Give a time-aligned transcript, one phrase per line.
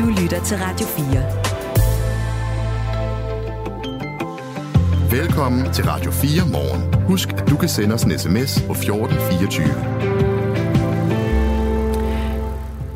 [0.00, 1.22] Du lytter til Radio 4.
[5.10, 7.04] Velkommen til Radio 4 morgen.
[7.04, 10.29] Husk, at du kan sende os en sms på 1424.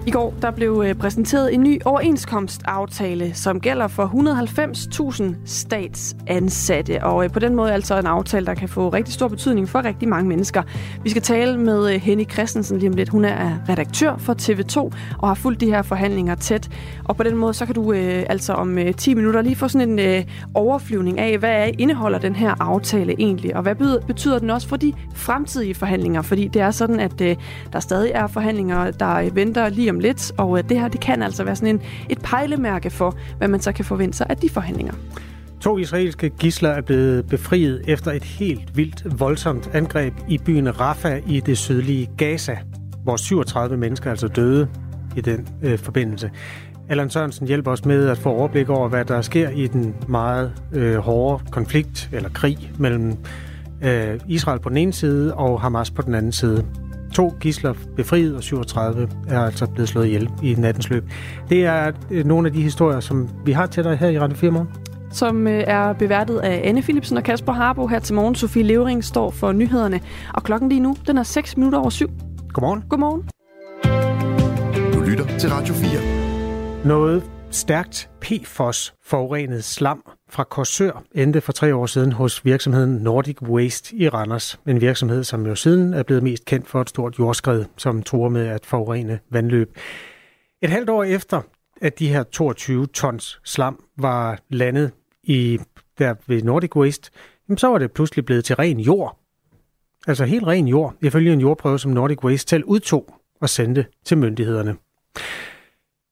[0.06, 7.04] I går der blev øh, præsenteret en ny overenskomstaftale, som gælder for 190.000 statsansatte.
[7.04, 9.84] Og øh, på den måde altså en aftale, der kan få rigtig stor betydning for
[9.84, 10.62] rigtig mange mennesker.
[11.02, 13.08] Vi skal tale med øh, Henny Christensen lige om lidt.
[13.08, 14.78] Hun er redaktør for TV2
[15.18, 16.70] og har fulgt de her forhandlinger tæt.
[17.04, 20.24] Og på den måde så kan du altså om 10 minutter lige få sådan en
[20.54, 24.76] overflyvning af, hvad er, indeholder den her aftale egentlig, og hvad betyder den også for
[24.76, 26.22] de fremtidige forhandlinger?
[26.22, 27.18] Fordi det er sådan, at
[27.72, 31.22] der stadig er forhandlinger, der venter lige om lidt, og øh, det her det kan
[31.22, 34.48] altså være sådan en, et pejlemærke for, hvad man så kan forvente sig af de
[34.48, 34.94] forhandlinger.
[35.60, 41.22] To israelske gisler er blevet befriet efter et helt vildt voldsomt angreb i byen Rafah
[41.26, 42.56] i det sydlige Gaza,
[43.02, 44.68] hvor 37 mennesker altså døde
[45.16, 46.30] i den øh, forbindelse.
[46.88, 50.52] Allan Sørensen hjælper os med at få overblik over, hvad der sker i den meget
[50.72, 53.16] øh, hårde konflikt eller krig mellem
[53.82, 56.64] øh, Israel på den ene side og Hamas på den anden side.
[57.14, 61.04] To gisler befriet, og 37 er altså blevet slået ihjel i nattens løb.
[61.48, 64.36] Det er øh, nogle af de historier, som vi har til dig her i Radio
[64.36, 64.68] 4 morgen
[65.14, 68.34] som øh, er beværtet af Anne Philipsen og Kasper Harbo her til morgen.
[68.34, 70.00] Sofie Levering står for nyhederne,
[70.34, 72.10] og klokken lige nu, den er 6 minutter over syv.
[72.52, 72.84] Godmorgen.
[72.88, 73.28] Godmorgen.
[74.92, 76.84] Du lytter til Radio 4.
[76.84, 80.02] Noget stærkt PFOS-forurenet slam
[80.34, 84.60] fra Korsør endte for tre år siden hos virksomheden Nordic Waste i Randers.
[84.66, 88.28] En virksomhed, som jo siden er blevet mest kendt for et stort jordskred, som tror
[88.28, 89.76] med at forurene vandløb.
[90.62, 91.42] Et halvt år efter,
[91.80, 95.60] at de her 22 tons slam var landet i,
[95.98, 97.10] der ved Nordic Waste,
[97.56, 99.18] så var det pludselig blevet til ren jord.
[100.06, 104.18] Altså helt ren jord, ifølge en jordprøve, som Nordic Waste selv udtog og sendte til
[104.18, 104.76] myndighederne.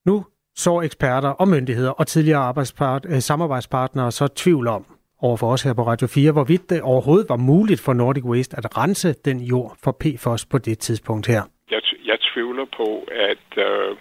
[0.06, 0.24] Nu
[0.56, 4.86] så eksperter og myndigheder og tidligere arbejdspart, øh, samarbejdspartnere så tvivl om
[5.22, 8.56] over for os her på Radio 4, hvorvidt det overhovedet var muligt for Nordic Waste
[8.56, 11.42] at rense den jord for PFOS på det tidspunkt her.
[11.70, 13.96] Jeg, jeg tvivler på, at øh,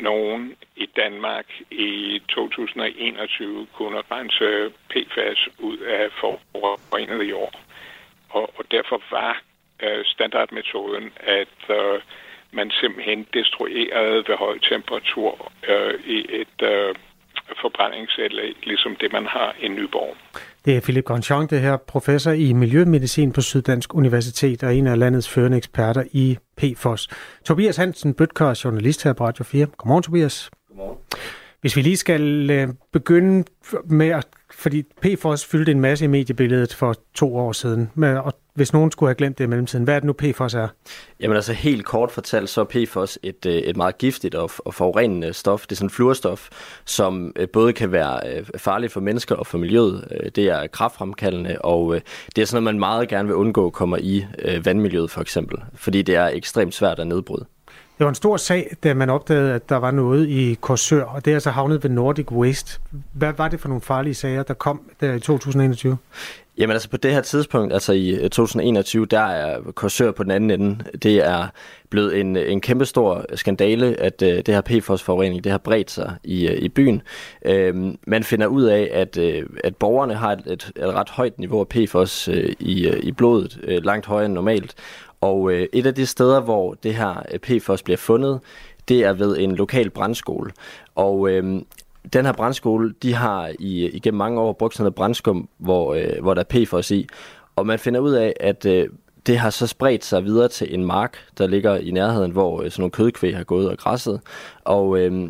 [0.00, 7.60] nogen i Danmark i 2021 kunne rense PFAS ud af forurenet jord.
[8.30, 9.42] Og, og derfor var
[9.82, 12.00] øh, standardmetoden, at øh,
[12.52, 16.94] man simpelthen destruerede ved høj temperatur øh, i et øh,
[17.62, 20.16] forbrændingsanlæg, ligesom det man har i Nyborg.
[20.64, 24.98] Det er Philip Grandjean, det her professor i Miljømedicin på Syddansk Universitet og en af
[24.98, 27.08] landets førende eksperter i PFOS.
[27.44, 29.66] Tobias Hansen, Bøtkar, journalist her på Radio 4.
[29.76, 30.50] Godmorgen, Tobias.
[30.68, 30.98] Godmorgen.
[31.60, 33.44] Hvis vi lige skal øh, begynde
[33.84, 37.90] med at fordi PFOS fyldte en masse i mediebilledet for to år siden,
[38.24, 40.68] og hvis nogen skulle have glemt det i mellemtiden, hvad er det nu PFOS er?
[41.20, 44.74] Jamen altså helt kort fortalt, så er PFOS et, øh, et meget giftigt og, og
[44.74, 45.66] forurenende stof.
[45.66, 46.48] Det er sådan en fluorstof,
[46.84, 50.30] som øh, både kan være øh, farligt for mennesker og for miljøet.
[50.36, 52.00] Det er kraftfremkaldende, og
[52.36, 54.26] det er sådan noget, man meget gerne vil undgå kommer i
[54.64, 57.46] vandmiljøet for eksempel, fordi det er ekstremt svært at nedbryde.
[57.98, 61.24] Det var en stor sag, da man opdagede, at der var noget i Korsør, og
[61.24, 62.80] det er altså havnet ved Nordic Waste.
[63.12, 65.98] Hvad var det for nogle farlige sager, der kom der i 2021?
[66.58, 70.30] Jamen altså på det her tidspunkt, altså i øh, 2021, der er Korsør på den
[70.30, 70.84] anden ende.
[71.02, 71.46] Det er
[71.90, 76.48] blevet en, en kæmpestor skandale, at uh, det her PFOS-forurening, det har bredt sig i,
[76.48, 77.02] uh, i byen.
[77.48, 81.38] Uh, man finder ud af, at, uh, at borgerne har et, et, et ret højt
[81.38, 84.74] niveau af PFOS uh, i, uh, i blodet, uh, langt højere end normalt.
[85.22, 88.40] Og øh, et af de steder, hvor det her PFOS bliver fundet,
[88.88, 90.52] det er ved en lokal brandskole.
[90.94, 91.62] Og øh,
[92.12, 96.22] den her brandskole, de har i, igennem mange år brugt sådan noget brandskum, hvor, øh,
[96.22, 97.06] hvor der er PFOS i.
[97.56, 98.88] Og man finder ud af, at øh,
[99.26, 102.70] det har så spredt sig videre til en mark, der ligger i nærheden, hvor øh,
[102.70, 104.20] sådan nogle kødkvæg har gået og græsset.
[104.64, 105.28] Og øh,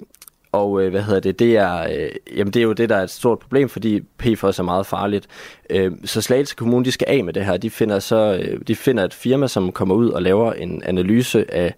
[0.53, 1.39] og øh, hvad hedder det?
[1.39, 4.59] Det er, øh, jamen det er jo det, der er et stort problem, fordi PFOS
[4.59, 5.27] er meget farligt.
[5.71, 7.57] Øh, så Slagelse Kommune, de skal af med det her.
[7.57, 11.55] De finder, så, øh, de finder et firma, som kommer ud og laver en analyse
[11.55, 11.75] af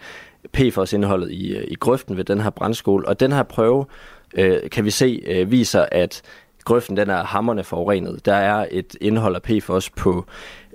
[0.52, 3.08] PFOS-indholdet i, øh, i grøften ved den her brandskole.
[3.08, 4.13] Og den her prøve, øh,
[4.72, 6.22] kan vi se, øh, viser, at
[6.64, 8.26] grøften den er hammerne forurenet.
[8.26, 10.24] Der er et indhold af PFOS på,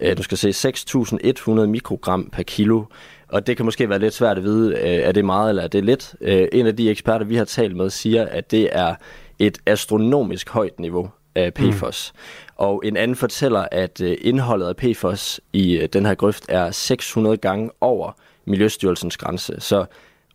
[0.02, 2.84] øh, du skal se, 6.100 mikrogram per kilo.
[3.28, 5.68] Og det kan måske være lidt svært at vide, øh, er det meget eller er
[5.68, 6.16] det lidt.
[6.22, 8.96] Øh, en af de eksperter, vi har talt med, siger, at det er
[9.40, 12.14] et astronomisk højt niveau af PFOS.
[12.16, 12.20] Mm.
[12.56, 17.38] Og en anden fortæller, at øh, indholdet af PFOS i den her grøft er 600
[17.38, 18.12] gange over
[18.46, 19.56] Miljøstyrelsens grænse.
[19.60, 19.86] Så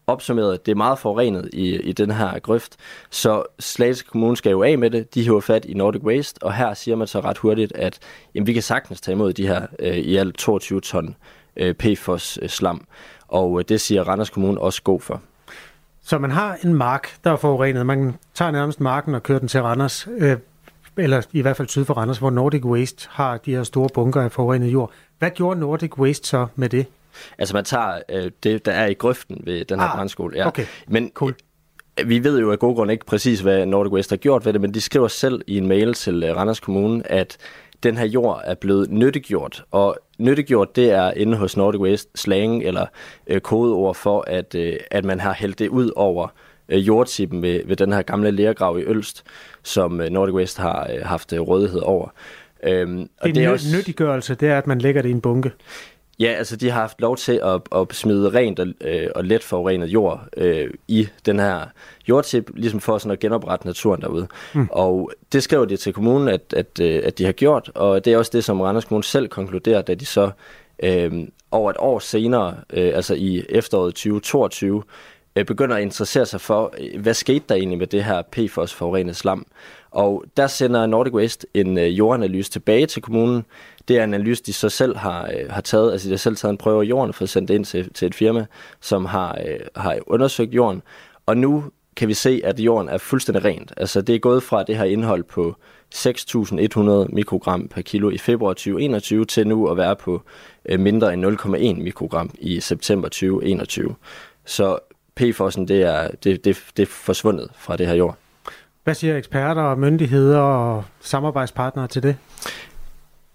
[0.06, 2.76] opsummeret, det er meget forurenet i, i den her grøft,
[3.10, 5.14] så Slagelse Kommune skal jo af med det.
[5.14, 7.98] De hiver fat i Nordic Waste, og her siger man så ret hurtigt, at
[8.34, 11.16] jamen, vi kan sagtens tage imod de her øh, i alt 22 ton
[11.56, 12.76] øh, PFOS-slam.
[12.76, 12.82] Øh,
[13.28, 15.20] og øh, det siger Randers Kommune også god for.
[16.02, 17.86] Så man har en mark, der er forurenet.
[17.86, 20.36] Man tager nærmest marken og kører den til Randers, øh,
[20.96, 24.22] eller i hvert fald syd for Randers, hvor Nordic Waste har de her store bunker
[24.22, 24.90] af forurenet jord.
[25.18, 26.86] Hvad gjorde Nordic Waste så med det?
[27.38, 30.36] Altså man tager øh, det, der er i grøften ved den her ah, brandskole.
[30.36, 30.46] Ja.
[30.46, 31.34] Okay, Men cool.
[32.00, 34.52] øh, vi ved jo af gode grunde ikke præcis, hvad Nordic Waste har gjort ved
[34.52, 37.36] det, men de skriver selv i en mail til øh, Randers Kommune, at
[37.82, 39.64] den her jord er blevet nyttegjort.
[39.70, 42.86] Og nyttegjort, det er inde hos Nordic Waste slang eller
[43.26, 46.28] øh, kodeord for, at, øh, at man har hældt det ud over
[46.68, 49.24] øh, jordtippen ved, ved den her gamle lærgrav i Ølst,
[49.62, 52.08] som øh, Nordic Waste har øh, haft øh, rådighed over.
[52.62, 53.76] Øhm, og En det også...
[53.76, 55.50] nyttiggørelse, det er, at man lægger det i en bunke.
[56.18, 59.42] Ja, altså de har haft lov til at, at smide rent og, øh, og let
[59.42, 61.66] forurenet jord øh, i den her
[62.08, 64.28] jordtip, ligesom for sådan at genoprette naturen derude.
[64.54, 64.68] Mm.
[64.70, 68.12] Og det skriver de til kommunen, at, at, øh, at de har gjort, og det
[68.12, 70.30] er også det, som Randers Kommune selv konkluderer, da de så
[70.82, 71.12] øh,
[71.50, 74.82] over et år senere, øh, altså i efteråret 2022,
[75.36, 79.16] øh, begynder at interessere sig for, øh, hvad skete der egentlig med det her PFOS-forurenet
[79.16, 79.46] slam.
[79.90, 83.44] Og der sender Nordic Waste en øh, jordanalyse tilbage til kommunen.
[83.88, 85.92] Det er en analyse, de så selv har, øh, har taget.
[85.92, 87.92] Altså de har selv taget en prøve af jorden for at sendt det ind til,
[87.92, 88.46] til et firma,
[88.80, 90.82] som har, øh, har undersøgt jorden.
[91.26, 91.64] Og nu
[91.96, 93.72] kan vi se, at jorden er fuldstændig rent.
[93.76, 95.56] Altså det er gået fra det her indhold på
[95.94, 100.22] 6.100 mikrogram per kilo i februar 2021 til nu at være på
[100.66, 103.94] øh, mindre end 0,1 mikrogram i september 2021.
[104.44, 104.78] Så
[105.20, 108.16] PFOS'en, det er, det, det, det er forsvundet fra det her jord.
[108.84, 112.16] Hvad siger eksperter og myndigheder og samarbejdspartnere til det?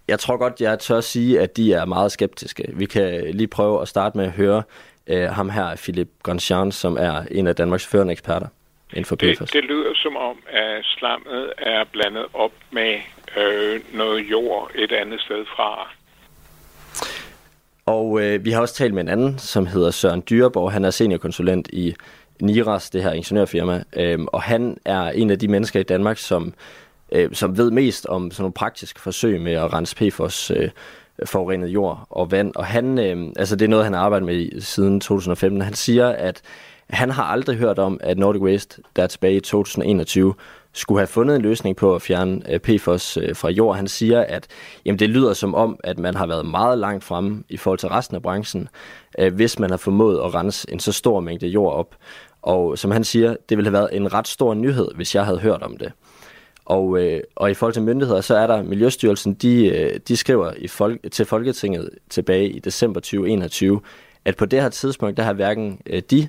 [0.10, 2.64] Jeg tror godt, jeg tør sige, at de er meget skeptiske.
[2.74, 4.64] Vi kan lige prøve at starte med at høre
[5.08, 8.48] øh, ham her, Philip Grandjean, som er en af Danmarks førende eksperter
[8.90, 9.38] inden for PFOS.
[9.38, 12.96] Det, det lyder som om, at slammet er blandet op med
[13.38, 15.90] øh, noget jord et andet sted fra.
[17.86, 20.72] Og øh, vi har også talt med en anden, som hedder Søren Dyreborg.
[20.72, 21.96] Han er seniorkonsulent i
[22.42, 23.84] Niras, det her ingeniørfirma.
[23.98, 26.54] Øhm, og han er en af de mennesker i Danmark, som,
[27.12, 30.70] øh, som ved mest om sådan nogle praktiske forsøg med at rense PFOS øh,
[31.26, 32.52] forurenet jord og vand.
[32.56, 35.62] Og han, øh, altså det er noget, han har arbejdet med siden 2015.
[35.62, 36.42] Han siger, at
[36.90, 40.34] han har aldrig hørt om, at Nordic Waste, der er tilbage i 2021,
[40.74, 43.76] skulle have fundet en løsning på at fjerne øh, PFOS øh, fra jord.
[43.76, 44.48] Han siger, at
[44.86, 47.90] jamen, det lyder som om, at man har været meget langt fremme i forhold til
[47.90, 48.70] resten af branchen,
[49.20, 51.96] øh, hvis man har formået at rense en så stor mængde jord op.
[52.42, 55.40] Og som han siger, det ville have været en ret stor nyhed, hvis jeg havde
[55.40, 55.92] hørt om det.
[56.70, 60.54] Og, øh, og i forhold til myndigheder, så er der Miljøstyrelsen, de, øh, de skriver
[60.58, 63.82] i folk, til Folketinget tilbage i december 2021,
[64.26, 66.28] at på det her tidspunkt, der har hverken øh, de,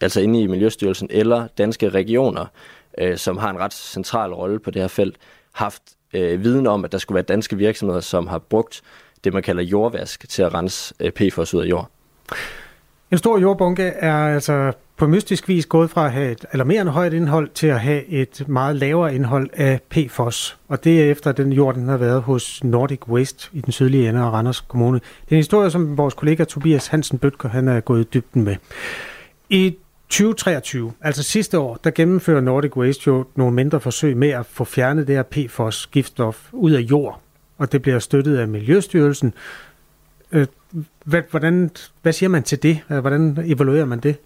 [0.00, 2.46] altså inde i Miljøstyrelsen, eller danske regioner,
[2.98, 5.16] øh, som har en ret central rolle på det her felt,
[5.52, 5.82] haft
[6.12, 8.82] øh, viden om, at der skulle være danske virksomheder, som har brugt
[9.24, 11.90] det, man kalder jordvask, til at rense øh, PFOS ud af jord.
[13.12, 17.12] En stor jordbunke er altså på mystisk vis gået fra at have et alarmerende højt
[17.12, 20.58] indhold til at have et meget lavere indhold af PFOS.
[20.68, 24.08] Og det er efter den jord, den har været hos Nordic Waste i den sydlige
[24.08, 24.98] ende af Randers Kommune.
[24.98, 28.44] Det er en historie, som vores kollega Tobias Hansen Bøtker han er gået i dybden
[28.44, 28.56] med.
[29.50, 29.76] I
[30.08, 34.64] 2023, altså sidste år, der gennemfører Nordic Waste jo nogle mindre forsøg med at få
[34.64, 37.20] fjernet det her PFOS-giftstof ud af jord.
[37.58, 39.34] Og det bliver støttet af Miljøstyrelsen.
[40.32, 40.46] Øh,
[41.04, 41.70] hvad, hvordan,
[42.02, 42.80] hvad siger man til det?
[42.88, 44.16] Hvordan evaluerer man det?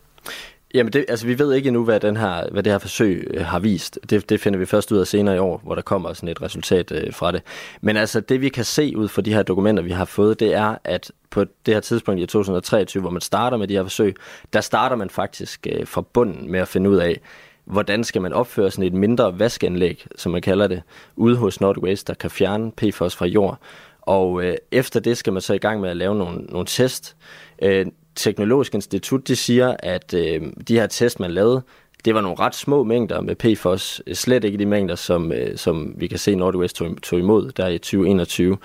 [0.75, 3.45] Jamen, det, altså, vi ved ikke endnu, hvad, den her, hvad det her forsøg øh,
[3.45, 3.99] har vist.
[4.11, 6.43] Det, det finder vi først ud af senere i år, hvor der kommer sådan et
[6.43, 7.43] resultat øh, fra det.
[7.81, 10.55] Men altså, det vi kan se ud fra de her dokumenter, vi har fået, det
[10.55, 14.17] er, at på det her tidspunkt i 2023, hvor man starter med de her forsøg,
[14.53, 17.21] der starter man faktisk øh, fra bunden med at finde ud af,
[17.65, 20.83] hvordan skal man opføre sådan et mindre vaskanlæg, som man kalder det,
[21.17, 23.59] ude hos Nordic Waste, der kan fjerne PFOS fra jord.
[24.03, 27.17] Og øh, efter det skal man så i gang med at lave nogle, nogle test.
[27.63, 31.63] Øh, Teknologisk Institut de siger, at øh, de her test, man lavede,
[32.05, 34.03] det var nogle ret små mængder med PFOS.
[34.07, 37.53] Øh, slet ikke de mængder, som, øh, som vi kan se Nordwest tog, tog imod
[37.53, 38.59] der i 2021.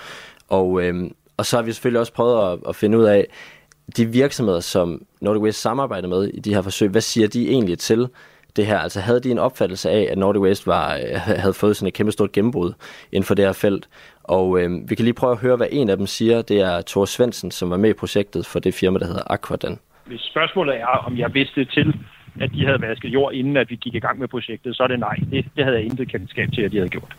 [0.48, 3.26] Og, øh, og så har vi selvfølgelig også prøvet at, at finde ud af,
[3.96, 7.78] de virksomheder, som Nordic Waste samarbejder med i de her forsøg, hvad siger de egentlig
[7.78, 8.08] til
[8.56, 8.78] det her?
[8.78, 11.94] Altså havde de en opfattelse af, at Nordic Waste var, øh, havde fået sådan et
[11.94, 12.72] kæmpe stort gennembrud
[13.12, 13.88] inden for det her felt?
[14.28, 16.42] Og øh, vi kan lige prøve at høre, hvad en af dem siger.
[16.42, 19.78] Det er Thor Svendsen, som var med i projektet for det firma, der hedder Aquadan.
[20.06, 21.94] Hvis spørgsmålet er, om jeg vidste til,
[22.40, 24.86] at de havde vasket jord, inden at vi gik i gang med projektet, så er
[24.86, 25.16] det nej.
[25.30, 27.16] Det, det havde jeg intet kendskab til, at de havde gjort.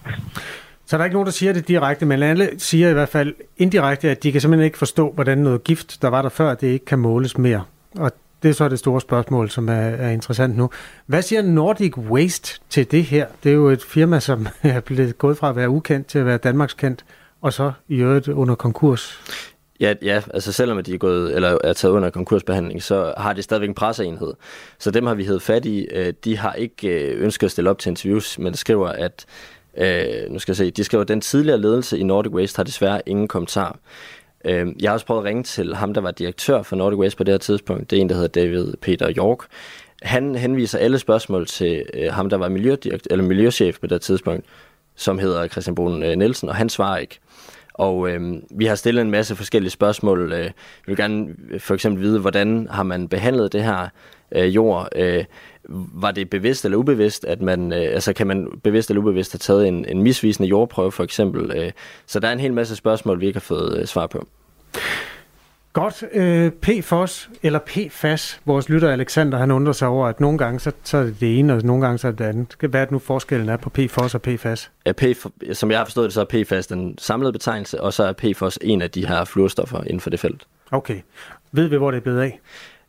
[0.85, 3.35] Så der er ikke nogen, der siger det direkte, men alle siger i hvert fald
[3.57, 6.67] indirekte, at de kan simpelthen ikke forstå, hvordan noget gift, der var der før, det
[6.67, 7.63] ikke kan måles mere.
[7.99, 8.11] Og
[8.43, 10.69] det er så det store spørgsmål, som er, er interessant nu.
[11.05, 13.27] Hvad siger Nordic Waste til det her?
[13.43, 16.25] Det er jo et firma, som er blevet gået fra at være ukendt til at
[16.25, 17.05] være Danmarks kendt,
[17.41, 19.21] og så i øvrigt under konkurs.
[19.79, 23.41] Ja, ja, altså selvom de er, gået, eller er taget under konkursbehandling, så har de
[23.41, 24.33] stadigvæk en presseenhed.
[24.79, 25.87] Så dem har vi heddet fat i.
[25.93, 29.25] Øh, de har ikke øh, ønsket at stille op til interviews, men skriver, at
[29.77, 32.63] øh, nu skal jeg se, de skriver, at den tidligere ledelse i Nordic Waste har
[32.63, 33.77] desværre ingen kommentar.
[34.47, 37.17] Øh, jeg har også prøvet at ringe til ham, der var direktør for Nordic Waste
[37.17, 37.89] på det her tidspunkt.
[37.89, 39.39] Det er en, der hedder David Peter York.
[40.01, 42.45] Han henviser alle spørgsmål til øh, ham, der var
[43.11, 44.45] eller miljøchef på det tidspunkt,
[44.95, 47.19] som hedder Christian Brun øh, Nielsen, og han svarer ikke.
[47.73, 50.33] Og øh, vi har stillet en masse forskellige spørgsmål.
[50.33, 50.51] Øh, vi
[50.85, 53.87] vil gerne øh, for eksempel vide, hvordan har man behandlet det her
[54.31, 54.89] øh, jord?
[54.95, 55.25] Øh,
[55.93, 59.39] var det bevidst eller ubevidst, at man, øh, altså kan man bevidst eller ubevidst have
[59.39, 61.51] taget en, en misvisende jordprøve for eksempel?
[61.51, 61.71] Øh,
[62.05, 64.27] så der er en hel masse spørgsmål, vi ikke har fået øh, svar på.
[65.73, 66.03] Godt.
[66.13, 70.71] Øh, PFOS eller PFAS, vores lytter Alexander, han undrer sig over, at nogle gange så,
[70.83, 72.69] så er det det ene, og nogle gange så er det det andet.
[72.69, 74.71] Hvad er det nu forskellen er på PFOS og PFAS?
[74.85, 78.03] Ja, PF, som jeg har forstået det, så er PFAS den samlede betegnelse, og så
[78.03, 80.47] er PFOS en af de her fluorstoffer inden for det felt.
[80.71, 81.01] Okay.
[81.51, 82.39] Ved vi, hvor det er blevet af?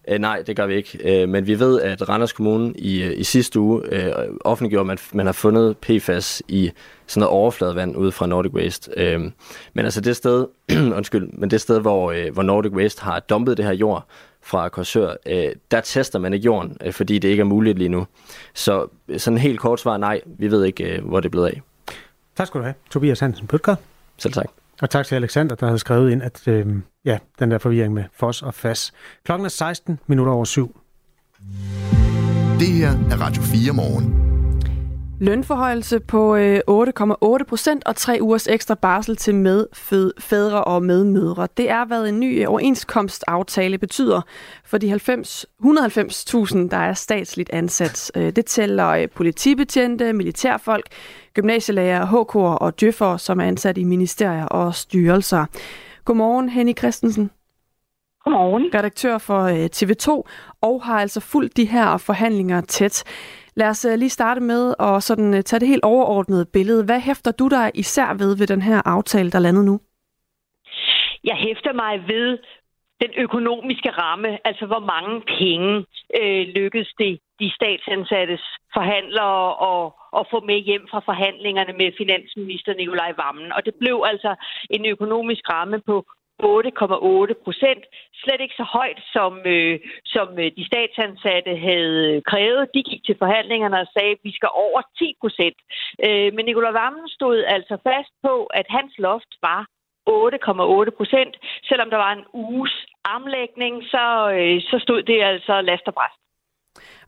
[0.09, 1.23] Øh, nej, det gør vi ikke.
[1.23, 5.09] Øh, men vi ved, at Randers Kommune i, øh, i sidste uge øh, offentliggjorde, at
[5.13, 6.71] man har fundet PFAS i
[7.07, 8.91] sådan noget overfladevand ude fra Nordic Waste.
[8.97, 9.21] Øh,
[9.73, 10.47] men altså det sted,
[10.97, 14.07] undskyld, men det sted, hvor, øh, hvor Nordic Waste har dumpet det her jord
[14.43, 17.89] fra Korsør, øh, der tester man ikke jorden, øh, fordi det ikke er muligt lige
[17.89, 18.07] nu.
[18.55, 18.87] Så
[19.17, 21.63] sådan en helt kort svar, nej, vi ved ikke, øh, hvor det er blevet af.
[22.37, 23.75] Tak skal du have, Tobias Hansen Pøtker.
[24.19, 24.47] Selv tak.
[24.83, 26.67] Og tak til Alexander, der havde skrevet ind, at øh,
[27.05, 28.93] ja, den der forvirring med FOS og FAS.
[29.25, 30.81] Klokken er 16 minutter over syv.
[32.59, 34.28] Det her er Radio 4 morgen.
[35.21, 41.49] Lønforhøjelse på 8,8 øh, procent og tre ugers ekstra barsel til medfædre og medmødre.
[41.57, 44.21] Det er, hvad en ny overenskomstaftale betyder
[44.65, 48.13] for de 90, 190.000, der er statsligt ansat.
[48.17, 50.87] Øh, det tæller øh, politibetjente, militærfolk,
[51.35, 55.45] gymnasielærer, HK'er og djøffer, som er ansat i ministerier og styrelser.
[56.05, 57.31] Godmorgen, Henny Christensen.
[58.25, 58.71] Godmorgen.
[58.75, 63.05] Redaktør for TV2 og har altså fulgt de her forhandlinger tæt.
[63.61, 66.85] Lad os øh, lige starte med at sådan, øh, tage det helt overordnede billede.
[66.85, 69.81] Hvad hæfter du dig især ved ved den her aftale, der landede nu?
[71.25, 72.39] Jeg hæfter mig ved
[73.03, 75.87] den økonomiske ramme, altså hvor mange penge
[76.21, 78.45] øh, lykkedes det de statsansattes
[78.77, 83.53] forhandlere at, og få med hjem fra forhandlingerne med finansminister Nikolaj Vammen.
[83.53, 84.35] Og det blev altså
[84.71, 85.97] en økonomisk ramme på
[86.43, 87.83] 8,8 procent.
[88.23, 89.81] Slet ikke så højt, som, øh,
[90.15, 92.71] som øh, de statsansatte havde krævet.
[92.75, 95.59] De gik til forhandlingerne og sagde, at vi skal over 10 procent.
[96.07, 99.63] Øh, men Nicolai Vammen stod altså fast på, at hans loft var
[100.09, 101.35] 8,8 procent.
[101.69, 104.05] Selvom der var en uges armlægning, så,
[104.37, 106.28] øh, så stod det altså last og bræst.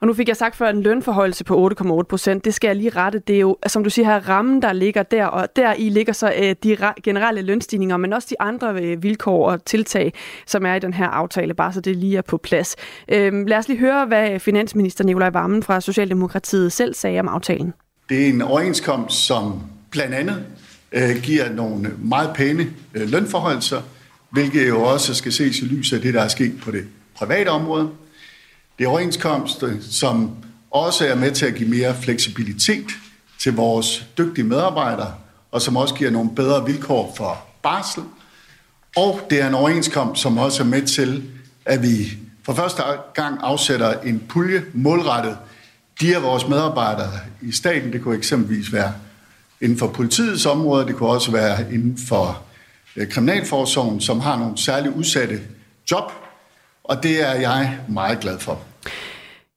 [0.00, 2.45] Og nu fik jeg sagt før en lønforhøjelse på 8,8 procent.
[2.45, 3.19] Det skal jeg lige rette.
[3.19, 6.12] Det er jo, som du siger her, rammen, der ligger der, og der i ligger
[6.12, 10.12] så øh, de generelle lønstigninger, men også de andre øh, vilkår og tiltag,
[10.47, 12.76] som er i den her aftale, bare så det lige er på plads.
[13.09, 17.73] Øh, lad os lige høre, hvad finansminister Nikolaj Vammen fra Socialdemokratiet selv sagde om aftalen.
[18.09, 20.45] Det er en overenskomst, som blandt andet
[20.92, 23.83] øh, giver nogle meget pæne øh, lønforholdelser,
[24.30, 27.49] hvilket jo også skal ses i lyset af det, der er sket på det private
[27.49, 27.88] område.
[28.80, 30.30] Det er overenskomster, som
[30.70, 32.87] også er med til at give mere fleksibilitet
[33.38, 35.14] til vores dygtige medarbejdere,
[35.52, 38.02] og som også giver nogle bedre vilkår for barsel.
[38.96, 41.30] Og det er en overenskomst, som også er med til,
[41.64, 42.82] at vi for første
[43.14, 45.38] gang afsætter en pulje målrettet
[46.00, 47.92] de af vores medarbejdere i staten.
[47.92, 48.92] Det kunne eksempelvis være
[49.60, 52.42] inden for politiets område, det kunne også være inden for
[52.96, 55.40] øh, kriminalforsorgen, som har nogle særligt udsatte
[55.90, 56.12] job,
[56.84, 58.70] og det er jeg meget glad for.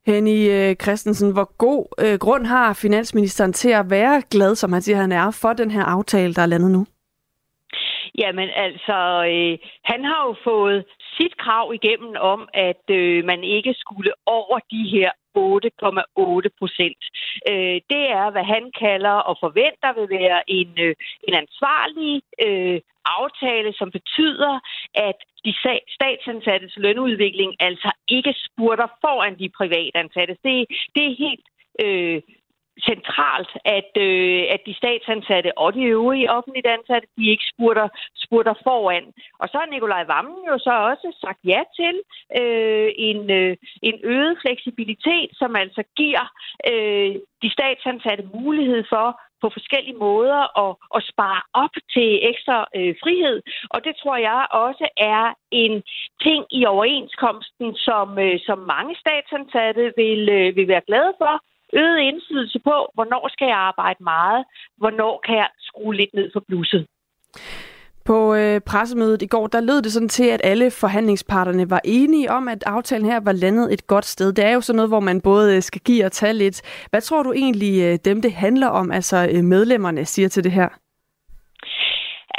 [0.05, 4.81] Henny øh, Christensen, hvor god øh, grund har finansministeren til at være glad, som han
[4.81, 6.85] siger, han er, for den her aftale, der er landet nu?
[8.17, 8.97] Jamen altså,
[9.33, 10.85] øh, han har jo fået
[11.17, 17.01] sit krav igennem om, at øh, man ikke skulle over de her 8,8 procent.
[17.49, 20.95] Øh, det er, hvad han kalder og forventer vil være en, øh,
[21.27, 24.53] en ansvarlig øh, aftale, som betyder,
[24.93, 25.53] at de
[25.97, 30.37] statsansattes lønudvikling altså ikke spurter foran de privatansatte.
[30.43, 30.55] Det,
[30.95, 31.47] det er helt
[31.83, 32.21] øh,
[32.81, 38.53] centralt, at, øh, at de statsansatte og de øvrige offentligt ansatte, de ikke spurter, spurter
[38.63, 39.05] foran.
[39.39, 41.95] Og så har Nikolaj Vammen jo så også sagt ja til
[42.39, 46.25] øh, en, øh, en øget fleksibilitet, som altså giver
[46.71, 49.07] øh, de statsansatte mulighed for
[49.43, 53.37] på forskellige måder at, at spare op til ekstra øh, frihed.
[53.73, 55.75] Og det tror jeg også er en
[56.25, 61.33] ting i overenskomsten, som, øh, som mange statsansatte vil, øh, vil være glade for,
[61.81, 64.45] øget indflydelse på, hvornår skal jeg arbejde meget,
[64.77, 66.87] hvornår kan jeg skrue lidt ned for blusset.
[68.05, 72.31] På øh, pressemødet i går, der lød det sådan til, at alle forhandlingsparterne var enige
[72.31, 74.33] om, at aftalen her var landet et godt sted.
[74.33, 76.87] Det er jo sådan noget, hvor man både øh, skal give og tage lidt.
[76.89, 80.51] Hvad tror du egentlig, øh, dem det handler om, altså øh, medlemmerne, siger til det
[80.51, 80.82] her?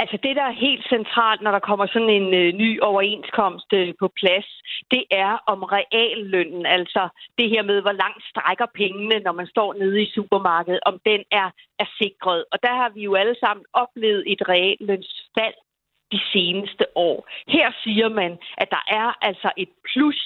[0.00, 3.94] Altså det, der er helt centralt, når der kommer sådan en øh, ny overenskomst øh,
[4.00, 4.48] på plads,
[4.90, 7.08] det er om reallønnen, altså
[7.38, 11.20] det her med, hvor langt strækker pengene, når man står nede i supermarkedet, om den
[11.30, 11.48] er,
[11.78, 12.44] er sikret.
[12.52, 15.58] Og der har vi jo alle sammen oplevet et reallønsfald
[16.12, 17.28] de seneste år.
[17.48, 18.32] Her siger man,
[18.62, 20.20] at der er altså et plus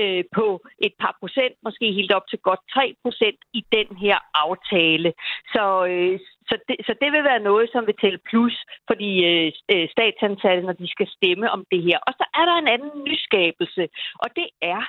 [0.00, 0.46] øh, på
[0.86, 5.12] et par procent, måske helt op til godt 3 procent i den her aftale.
[5.54, 9.10] Så, øh, så det, så det vil være noget, som vil tælle plus for de
[9.30, 11.98] øh, øh, statsansatte, når de skal stemme om det her.
[12.06, 13.88] Og så er der en anden nyskabelse,
[14.22, 14.82] og det er,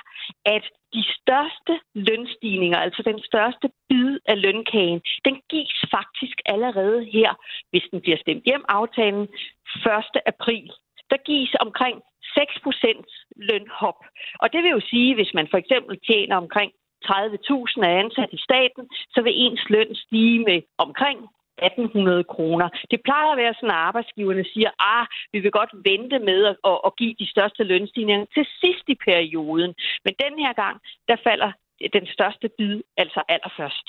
[0.56, 0.64] at
[0.94, 7.30] de største lønstigninger, altså den største bid af lønkagen, den gives faktisk allerede her,
[7.70, 9.28] hvis den bliver stemt hjem aftalen
[9.86, 10.22] 1.
[10.32, 10.70] april.
[11.10, 11.96] Der gives omkring
[12.38, 14.00] 6% lønhop.
[14.42, 16.72] Og det vil jo sige, hvis man for eksempel tjener omkring
[17.04, 21.18] 30.000 er ansat i staten, så vil ens løn stige med omkring
[21.62, 22.68] 1800 kroner.
[22.90, 26.56] Det plejer at være sådan, at arbejdsgiverne siger, ah, vi vil godt vente med at,
[26.70, 29.72] at, at give de største lønstigninger til sidst i perioden.
[30.04, 30.76] Men den her gang,
[31.08, 31.52] der falder
[31.92, 33.86] den største bid altså allerførst.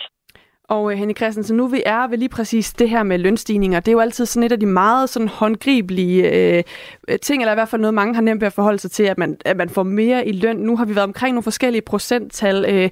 [0.72, 3.80] Og øh, Henrik Christensen, nu vi er ved lige præcis det her med lønstigninger.
[3.80, 6.63] Det er jo altid sådan et af de meget sådan håndgribelige øh,
[7.22, 9.18] ting, eller i hvert fald noget, mange har nemt ved at forholde sig til, at
[9.18, 10.56] man, at man får mere i løn.
[10.56, 12.66] Nu har vi været omkring nogle forskellige procenttal.
[12.70, 12.90] Øh,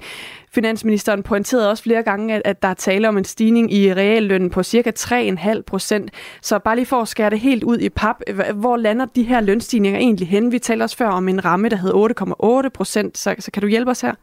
[0.52, 4.50] finansministeren pointerede også flere gange, at, at der er tale om en stigning i reallønnen
[4.50, 6.10] på cirka 3,5 procent.
[6.42, 8.16] Så bare lige for at skære det helt ud i pap,
[8.54, 10.52] hvor lander de her lønstigninger egentlig hen?
[10.52, 13.68] Vi talte også før om en ramme, der hed 8,8 procent, så, så kan du
[13.68, 14.14] hjælpe os her?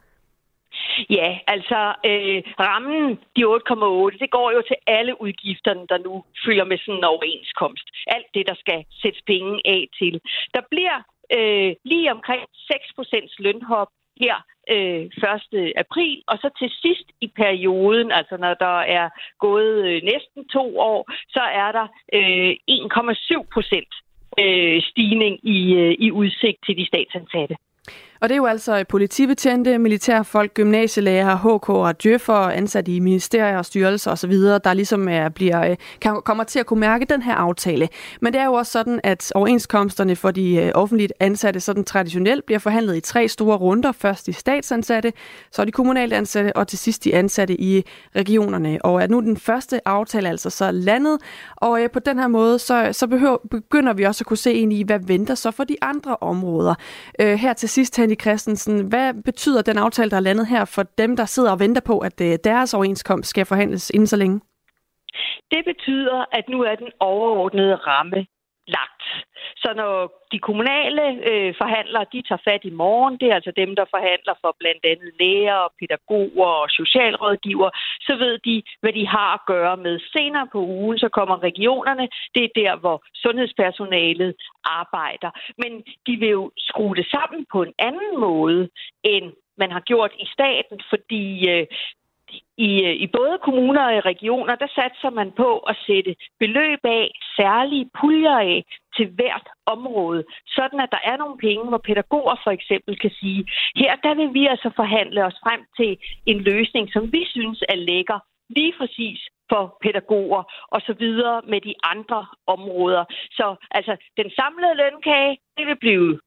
[1.10, 1.80] Ja, altså
[2.10, 6.98] øh, rammen, de 8,8, det går jo til alle udgifterne, der nu følger med sådan
[6.98, 7.86] en overenskomst.
[8.06, 10.20] Alt det, der skal sættes penge af til.
[10.54, 10.98] Der bliver
[11.36, 12.42] øh, lige omkring
[12.72, 13.88] 6% lønhop
[14.20, 14.36] her
[14.70, 15.04] øh,
[15.54, 15.72] 1.
[15.76, 19.08] april, og så til sidst i perioden, altså når der er
[19.38, 21.86] gået øh, næsten to år, så er der
[22.18, 23.92] øh, 1,7 procent
[24.42, 27.56] øh, stigning i, øh, i udsigt til de statsansatte.
[28.20, 33.64] Og det er jo altså politibetjente, militærfolk, gymnasielærer, HK og djøffer, ansat i ministerier og
[33.64, 37.34] styrelser osv., der ligesom er, bliver, øh, kan, kommer til at kunne mærke den her
[37.34, 37.88] aftale.
[38.20, 42.46] Men det er jo også sådan, at overenskomsterne for de øh, offentligt ansatte sådan traditionelt
[42.46, 43.92] bliver forhandlet i tre store runder.
[43.92, 45.12] Først de statsansatte,
[45.52, 47.84] så de kommunalt ansatte og til sidst de ansatte i
[48.16, 48.78] regionerne.
[48.84, 51.18] Og er nu den første aftale altså så landet,
[51.56, 54.72] og på den her måde, så, så behøver, begynder vi også at kunne se ind
[54.72, 56.74] i, hvad venter så for de andre områder.
[57.20, 61.16] Her til sidst Henrik Christensen, hvad betyder den aftale, der er landet her for dem,
[61.16, 64.40] der sidder og venter på, at øh, deres overenskomst skal forhandles inden så længe?
[65.50, 68.26] Det betyder, at nu er den overordnede ramme
[68.76, 69.02] lagt.
[69.62, 69.94] Så når
[70.32, 74.34] de kommunale øh, forhandlere, de tager fat i morgen, det er altså dem, der forhandler
[74.42, 77.70] for blandt andet læger, pædagoger og socialrådgiver,
[78.06, 79.94] så ved de, hvad de har at gøre med.
[80.14, 85.30] Senere på ugen, så kommer regionerne, det er der, hvor sundhedspersonalet arbejder.
[85.62, 85.72] Men
[86.06, 88.68] de vil jo skrue det sammen på en anden måde,
[89.04, 89.26] end
[89.62, 91.66] man har gjort i staten, fordi øh,
[92.68, 97.10] i, øh, i både kommuner og regioner, der satser man på at sætte beløb af,
[97.36, 98.64] særlige puljer af
[98.96, 103.46] til hvert område, sådan at der er nogle penge, hvor pædagoger for eksempel kan sige,
[103.76, 107.76] her der vil vi altså forhandle os frem til en løsning, som vi synes er
[107.76, 110.42] lækker, lige præcis for pædagoger
[110.74, 113.04] og så videre med de andre områder.
[113.30, 116.20] Så altså, den samlede lønkage, det vil blive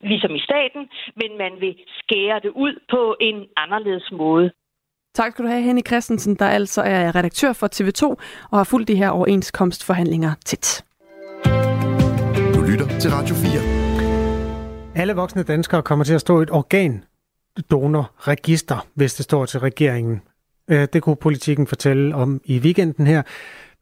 [0.00, 4.50] ligesom i staten, men man vil skære det ud på en anderledes måde.
[5.14, 8.04] Tak skal du have, Henning Christensen, der altså er redaktør for TV2
[8.50, 10.84] og har fulgt de her overenskomstforhandlinger tæt.
[12.54, 13.60] Du lytter til Radio 4.
[14.94, 20.22] Alle voksne danskere kommer til at stå i et organdonorregister, hvis det står til regeringen.
[20.68, 23.22] Øh, det kunne politikken fortælle om i weekenden her.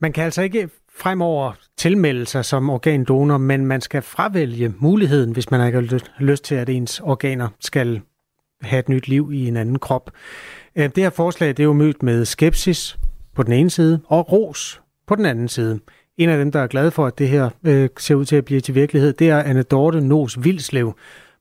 [0.00, 5.50] Man kan altså ikke fremover tilmelde sig som organdonor, men man skal fravælge muligheden, hvis
[5.50, 8.00] man ikke har lyst til, at ens organer skal
[8.62, 10.10] have et nyt liv i en anden krop.
[10.76, 12.98] Øh, det her forslag det er jo mødt med skepsis
[13.34, 15.80] på den ene side og ros på den anden side.
[16.18, 18.44] En af dem, der er glad for, at det her øh, ser ud til at
[18.44, 20.94] blive til virkelighed, det er Anne Dorte Nos Vilslev.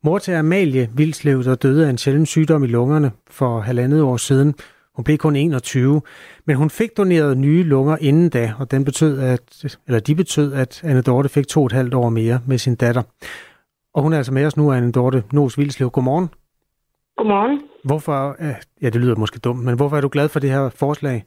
[0.04, 4.18] Mor til Amalie Vilslev, der døde af en sjælden sygdom i lungerne for halvandet år
[4.18, 4.56] siden.
[4.96, 6.02] Hun blev kun 21,
[6.46, 10.54] men hun fik doneret nye lunger inden da, og den betød, at, eller de betød,
[10.54, 13.02] at Anne Dorte fik to og et halvt år mere med sin datter.
[13.94, 15.89] Og hun er altså med os nu, Anne Dorte Nos Vilslev.
[15.89, 16.30] Godmorgen.
[17.18, 17.68] Godmorgen.
[17.84, 20.70] Hvorfor, øh, ja det lyder måske dumt, men hvorfor er du glad for det her
[20.80, 21.24] forslag?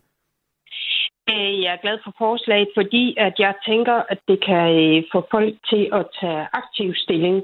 [1.30, 5.26] Øh, jeg er glad for forslaget, fordi at jeg tænker, at det kan øh, få
[5.30, 7.42] folk til at tage aktiv stilling.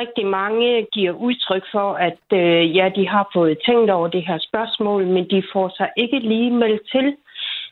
[0.00, 2.18] Rigtig mange giver udtryk for, at
[2.78, 6.50] ja, de har fået tænkt over det her spørgsmål, men de får sig ikke lige
[6.50, 7.16] meldt til.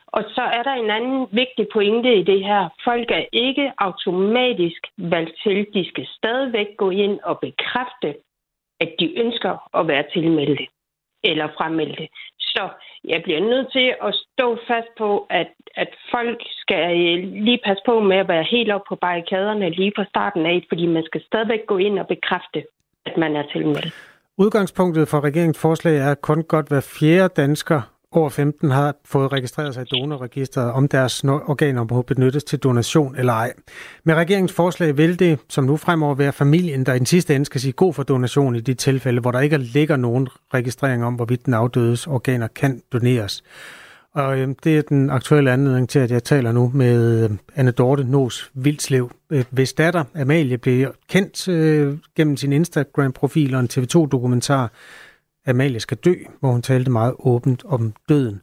[0.06, 2.68] Og så er der en anden vigtig pointe i det her.
[2.84, 5.66] Folk er ikke automatisk valgt til.
[5.74, 8.14] De skal stadigvæk gå ind og bekræfte,
[8.80, 10.66] at de ønsker at være tilmeldte
[11.24, 12.08] eller fremmeldte.
[12.38, 12.68] Så
[13.04, 16.96] jeg bliver nødt til at stå fast på, at, at folk skal
[17.46, 20.86] lige passe på med at være helt op på barrikaderne lige fra starten af, fordi
[20.86, 22.64] man skal stadigvæk gå ind og bekræfte,
[23.06, 23.94] at man er tilmeldt.
[24.38, 29.32] Udgangspunktet for regeringens forslag er, at kun godt hver fjerde dansker over 15 har fået
[29.32, 33.52] registreret sig i donorregisteret, om deres organer må benyttes til donation eller ej.
[34.04, 37.46] Med regeringens forslag vil det, som nu fremover, være familien, der i den sidste ende
[37.46, 41.14] skal sige god for donation i de tilfælde, hvor der ikke ligger nogen registrering om,
[41.14, 43.42] hvorvidt den afdødes organer kan doneres.
[44.16, 47.70] Og øh, det er den aktuelle anledning til, at jeg taler nu med øh, Anne
[47.70, 49.10] Dorte Nos Vildslev.
[49.30, 54.70] Øh, hvis datter Amalie blev kendt øh, gennem sin Instagram-profil og en TV2-dokumentar,
[55.46, 58.40] Amalie skal dø, hvor hun talte meget åbent om døden.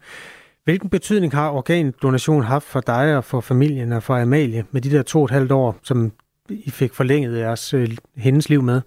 [0.63, 4.91] Hvilken betydning har organdonation haft for dig og for familien og for Amalie med de
[4.97, 6.11] der to og et halvt år, som
[6.49, 7.87] I fik forlænget jeres, øh,
[8.17, 8.81] hendes liv med?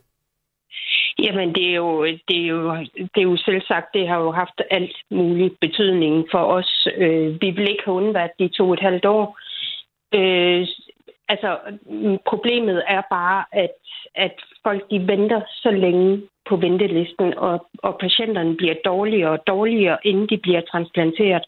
[1.18, 2.76] Jamen, det er, jo, det, er jo,
[3.14, 6.88] det er jo selv sagt, det har jo haft alt mulig betydning for os.
[6.96, 9.38] Øh, vi vil ikke have undværet de to og et halvt år.
[10.14, 10.66] Øh,
[11.29, 11.59] altså,
[12.26, 13.76] problemet er bare, at,
[14.14, 19.98] at folk de venter så længe på ventelisten, og, og patienterne bliver dårligere og dårligere,
[20.04, 21.42] inden de bliver transplanteret.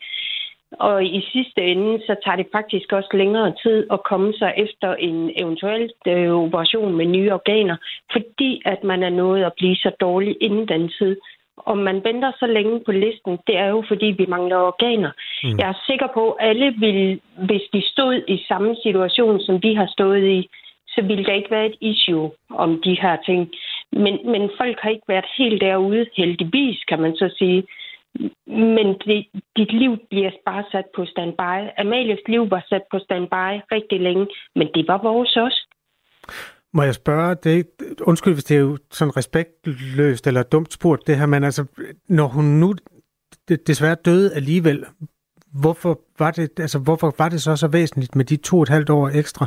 [0.72, 4.94] Og i sidste ende, så tager det faktisk også længere tid at komme sig efter
[4.94, 7.76] en eventuel øh, operation med nye organer,
[8.12, 11.16] fordi at man er nået at blive så dårlig inden den tid.
[11.56, 15.11] Og man venter så længe på listen, det er jo fordi, vi mangler organer.
[15.44, 15.58] Mm.
[15.58, 19.74] Jeg er sikker på, at alle vil, hvis de stod i samme situation, som vi
[19.74, 20.48] har stået i,
[20.88, 23.50] så ville der ikke være et issue om de her ting.
[23.92, 27.66] Men, men folk har ikke været helt derude, heldigvis, kan man så sige.
[28.46, 31.57] Men det, dit liv bliver bare sat på standby.
[31.79, 35.68] Amalias liv var sat på standby rigtig længe, men det var vores også.
[36.72, 37.66] Må jeg spørge, det,
[38.03, 41.64] undskyld hvis det er jo sådan respektløst eller dumt spurgt det her, men altså,
[42.09, 42.74] når hun nu
[43.66, 44.85] desværre døde alligevel,
[45.61, 48.68] hvorfor var det, altså, hvorfor var det så så væsentligt med de to og et
[48.68, 49.46] halvt år ekstra?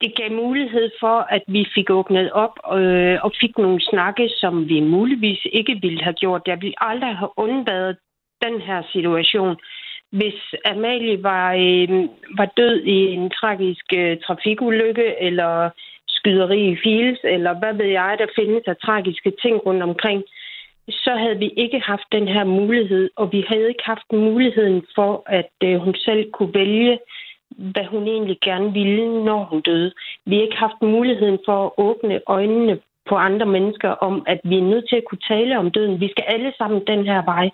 [0.00, 4.68] Det gav mulighed for, at vi fik åbnet op øh, og fik nogle snakke, som
[4.68, 6.42] vi muligvis ikke ville have gjort.
[6.46, 7.96] Jeg ville aldrig have undværet
[8.44, 9.56] den her situation.
[10.12, 11.88] Hvis Amalie var, øh,
[12.38, 15.70] var død i en tragisk øh, trafikulykke, eller
[16.08, 20.22] skyderi i Fields, eller hvad ved jeg, der findes af tragiske ting rundt omkring,
[20.88, 25.22] så havde vi ikke haft den her mulighed, og vi havde ikke haft muligheden for,
[25.26, 26.98] at øh, hun selv kunne vælge,
[27.50, 29.92] hvad hun egentlig gerne ville, når hun døde.
[30.26, 32.78] Vi har ikke haft muligheden for at åbne øjnene
[33.08, 36.00] på andre mennesker om, at vi er nødt til at kunne tale om døden.
[36.00, 37.50] Vi skal alle sammen den her vej.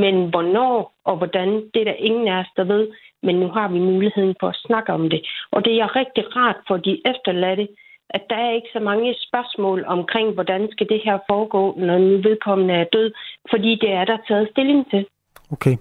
[0.00, 2.88] Men hvornår og hvordan, det er der ingen af os, der ved.
[3.22, 5.20] Men nu har vi muligheden for at snakke om det.
[5.50, 7.68] Og det er rigtig rart for de efterladte,
[8.10, 12.16] at der er ikke så mange spørgsmål omkring, hvordan skal det her foregå, når nu
[12.28, 13.12] vedkommende er død,
[13.50, 15.06] fordi det er der taget stilling til.
[15.52, 15.76] Okay.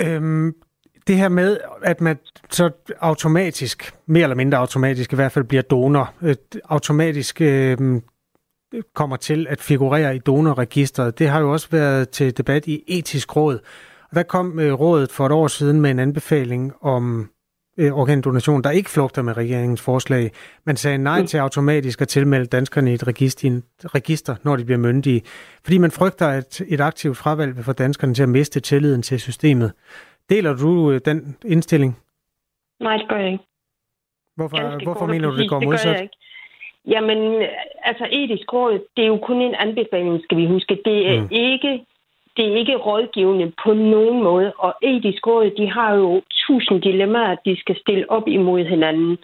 [0.00, 0.52] Øhm,
[1.08, 2.18] det her med, at man
[2.50, 8.00] så automatisk, mere eller mindre automatisk i hvert fald, bliver donor, øh, automatisk øh,
[8.94, 13.36] kommer til at figurere i donorregistret, det har jo også været til debat i etisk
[13.36, 13.58] råd.
[14.10, 17.30] Og der kom øh, rådet for et år siden med en anbefaling om
[17.78, 20.32] øh, organdonation, der ikke flugter med regeringens forslag.
[20.66, 24.78] Man sagde nej til automatisk at tilmelde danskerne i et register, register, når de bliver
[24.78, 25.22] myndige,
[25.64, 29.20] fordi man frygter, at et aktivt fravalg vil få danskerne til at miste tilliden til
[29.20, 29.72] systemet.
[30.30, 31.98] Deler du øh, den indstilling?
[32.80, 33.44] Nej, det gør jeg ikke.
[34.36, 35.78] Hvorfor, hvorfor mener du, det går modsat?
[35.78, 36.16] Det gør jeg ikke.
[36.86, 37.42] Jamen,
[37.82, 40.78] altså etisk råd, det er jo kun en anbefaling, skal vi huske.
[40.84, 41.28] Det er mm.
[41.30, 41.84] ikke
[42.38, 47.36] det er ikke rådgivende på nogen måde, og etisk råd, de har jo tusind dilemmaer,
[47.44, 49.18] de skal stille op imod hinanden.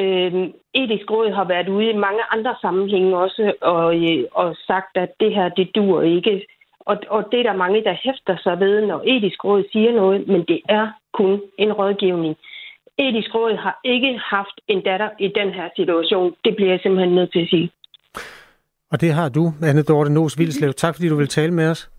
[0.00, 4.96] Øhm, etisk råd har været ude i mange andre sammenhænge også, og, øh, og sagt,
[4.96, 6.46] at det her, det dur ikke.
[6.86, 10.28] Og, og det er der mange, der hæfter sig ved, når etisk råd siger noget,
[10.28, 12.36] men det er kun en rådgivning.
[12.98, 16.34] Etisk råd har ikke haft en datter i den her situation.
[16.44, 17.70] Det bliver jeg simpelthen nødt til at sige.
[18.92, 20.72] Og det har du, Anne Dorte Nos Vildslev.
[20.72, 21.90] Tak fordi du vil tale med os.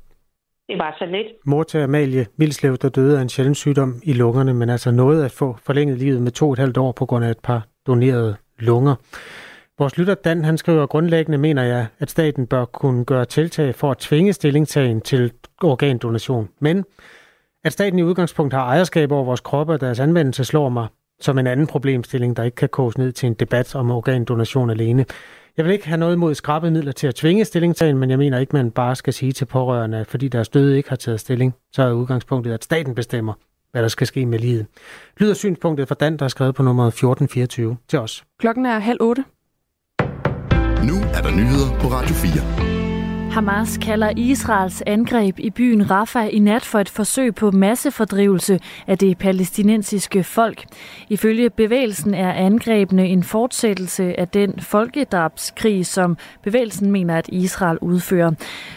[0.69, 1.27] Det var så lidt.
[1.45, 5.25] Mor til Amalie Vildslev, der døde af en sjælden sygdom i lungerne, men altså nåede
[5.25, 7.65] at få forlænget livet med to og et halvt år på grund af et par
[7.87, 8.95] donerede lunger.
[9.79, 13.91] Vores lytter Dan, han skriver grundlæggende, mener jeg, at staten bør kunne gøre tiltag for
[13.91, 15.31] at tvinge stillingtagen til
[15.63, 16.49] organdonation.
[16.59, 16.85] Men
[17.63, 20.87] At staten i udgangspunkt har ejerskab over vores kroppe og deres anvendelse slår mig
[21.21, 25.05] som en anden problemstilling, der ikke kan koges ned til en debat om organdonation alene.
[25.57, 28.39] Jeg vil ikke have noget mod skrappe midler til at tvinge stillingtagen, men jeg mener
[28.39, 31.53] ikke, man bare skal sige til pårørende, at fordi deres døde ikke har taget stilling,
[31.71, 33.33] så er udgangspunktet, at staten bestemmer,
[33.71, 34.65] hvad der skal ske med livet.
[35.17, 38.23] Lyder synspunktet fra Dan, der er skrevet på nummer 1424 til os.
[38.39, 39.23] Klokken er halv otte.
[41.35, 42.72] Nyheder på Radio 4.
[43.33, 48.97] Hamas kalder Israels angreb i byen Rafah i nat for et forsøg på massefordrivelse af
[48.97, 50.65] det palæstinensiske folk.
[51.09, 58.31] Ifølge bevægelsen er angrebene en fortsættelse af den folkedrabskrig, som bevægelsen mener, at Israel udfører.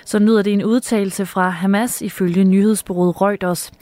[0.05, 3.73] Så nyder det en udtalelse fra Hamas ifølge nyhedsbureauet Reuters.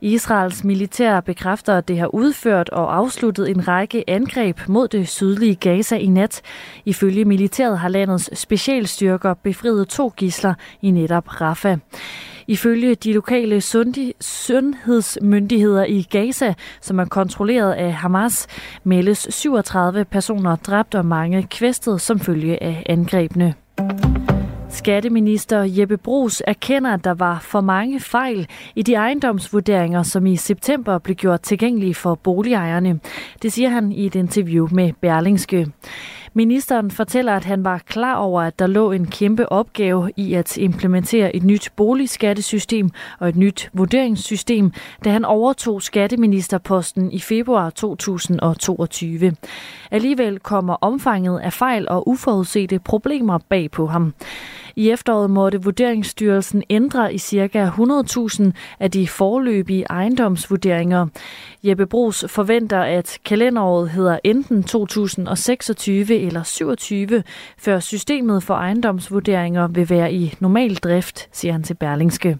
[0.00, 5.54] Israels militær bekræfter, at det har udført og afsluttet en række angreb mod det sydlige
[5.54, 6.42] Gaza i nat.
[6.84, 11.78] Ifølge militæret har landets specialstyrker befriet to gisler i netop Rafah.
[12.46, 13.60] Ifølge de lokale
[14.20, 18.46] sundhedsmyndigheder i Gaza, som er kontrolleret af Hamas,
[18.84, 23.54] meldes 37 personer dræbt og mange kvæstet som følge af angrebene.
[24.68, 30.36] Skatteminister Jeppe Brugs erkender, at der var for mange fejl i de ejendomsvurderinger, som i
[30.36, 33.00] september blev gjort tilgængelige for boligejerne.
[33.42, 35.66] Det siger han i et interview med Berlingske.
[36.34, 40.56] Ministeren fortæller, at han var klar over, at der lå en kæmpe opgave i at
[40.56, 44.72] implementere et nyt boligskattesystem og et nyt vurderingssystem,
[45.04, 49.36] da han overtog skatteministerposten i februar 2022.
[49.90, 54.14] Alligevel kommer omfanget af fejl og uforudsete problemer bag på ham.
[54.76, 57.70] I efteråret måtte Vurderingsstyrelsen ændre i ca.
[57.78, 61.06] 100.000 af de forløbige ejendomsvurderinger.
[61.62, 67.22] Jeppe Brugs forventer, at kalenderåret hedder enten 2026 eller 27,
[67.58, 72.38] før systemet for ejendomsvurderinger vil være i normal drift, siger han til Berlingske.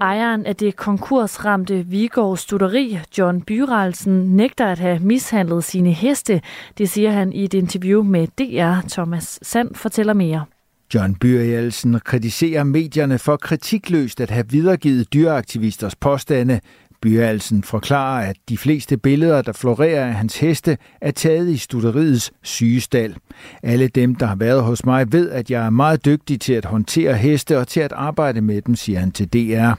[0.00, 6.40] Ejeren af det konkursramte Vigård Studeri, John Byralsen, nægter at have mishandlet sine heste.
[6.78, 8.88] Det siger han i et interview med DR.
[8.88, 10.44] Thomas Sand fortæller mere.
[10.94, 16.60] John Byrjalsen kritiserer medierne for kritikløst at have videregivet dyreaktivisters påstande.
[17.02, 22.32] Byrjalsen forklarer, at de fleste billeder, der florerer af hans heste, er taget i studeriets
[22.42, 23.16] sygestal.
[23.62, 26.64] Alle dem, der har været hos mig, ved, at jeg er meget dygtig til at
[26.64, 29.72] håndtere heste og til at arbejde med dem, siger han til DR.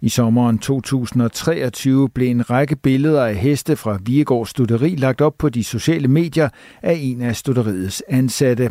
[0.00, 5.48] I sommeren 2023 blev en række billeder af heste fra Viegård Studeri lagt op på
[5.48, 6.48] de sociale medier
[6.82, 8.70] af en af studeriets ansatte.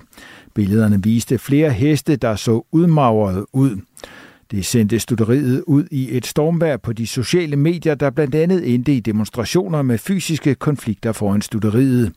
[0.56, 3.78] Billederne viste flere heste, der så udmagret ud.
[4.54, 8.94] Det sendte studeriet ud i et stormvær på de sociale medier, der blandt andet endte
[8.94, 12.12] i demonstrationer med fysiske konflikter foran studeriet.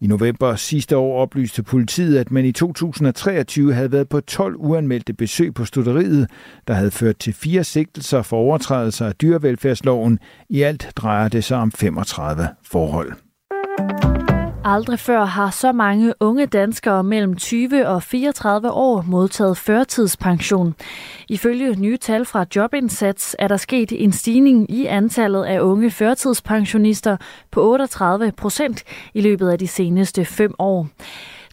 [0.00, 5.12] I november sidste år oplyste politiet, at man i 2023 havde været på 12 uanmeldte
[5.12, 6.30] besøg på studeriet,
[6.68, 10.18] der havde ført til fire sigtelser for overtrædelser af dyrevelfærdsloven.
[10.48, 13.12] I alt drejer det sig om 35 forhold.
[14.64, 20.74] Aldrig før har så mange unge danskere mellem 20 og 34 år modtaget førtidspension.
[21.28, 27.16] Ifølge nye tal fra Jobindsats er der sket en stigning i antallet af unge førtidspensionister
[27.50, 30.86] på 38 procent i løbet af de seneste fem år.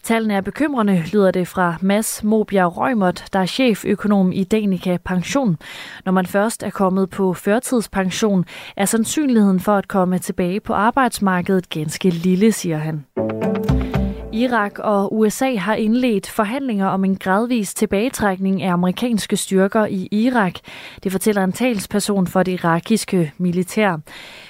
[0.08, 5.56] Tallene er bekymrende, lyder det fra Mads Mobjerg Røgmert, der er cheføkonom i Danica Pension.
[6.04, 8.44] Når man først er kommet på førtidspension,
[8.76, 13.04] er sandsynligheden for at komme tilbage på arbejdsmarkedet ganske lille, siger han.
[14.32, 20.54] Irak og USA har indledt forhandlinger om en gradvis tilbagetrækning af amerikanske styrker i Irak.
[21.02, 23.96] Det fortæller en talsperson for det irakiske militær.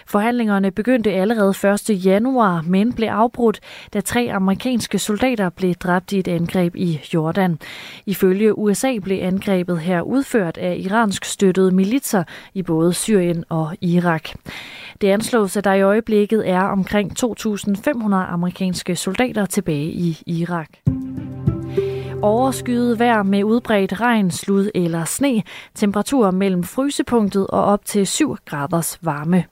[0.09, 1.55] Forhandlingerne begyndte allerede
[1.91, 2.05] 1.
[2.05, 3.61] januar, men blev afbrudt,
[3.95, 7.59] da tre amerikanske soldater blev dræbt i et angreb i Jordan.
[8.07, 14.29] Ifølge USA blev angrebet her udført af iransk støttede militser i både Syrien og Irak.
[15.01, 20.69] Det anslås, at der i øjeblikket er omkring 2.500 amerikanske soldater tilbage i Irak.
[22.23, 25.43] Overskyet vejr med udbredt regn, slud eller sne.
[25.75, 29.45] Temperaturer mellem frysepunktet og op til 7 graders varme.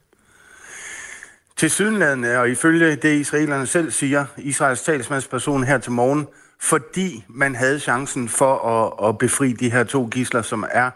[1.56, 6.26] Til sydenlandet, og ifølge det israelerne selv siger, Israels talsmandsperson her til morgen,
[6.60, 10.90] fordi man havde chancen for at, at befri de her to gisler, som er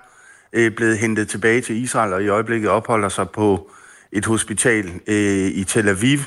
[0.52, 3.70] øh, blevet hentet tilbage til Israel, og i øjeblikket opholder sig på
[4.12, 6.18] et hospital øh, i Tel Aviv.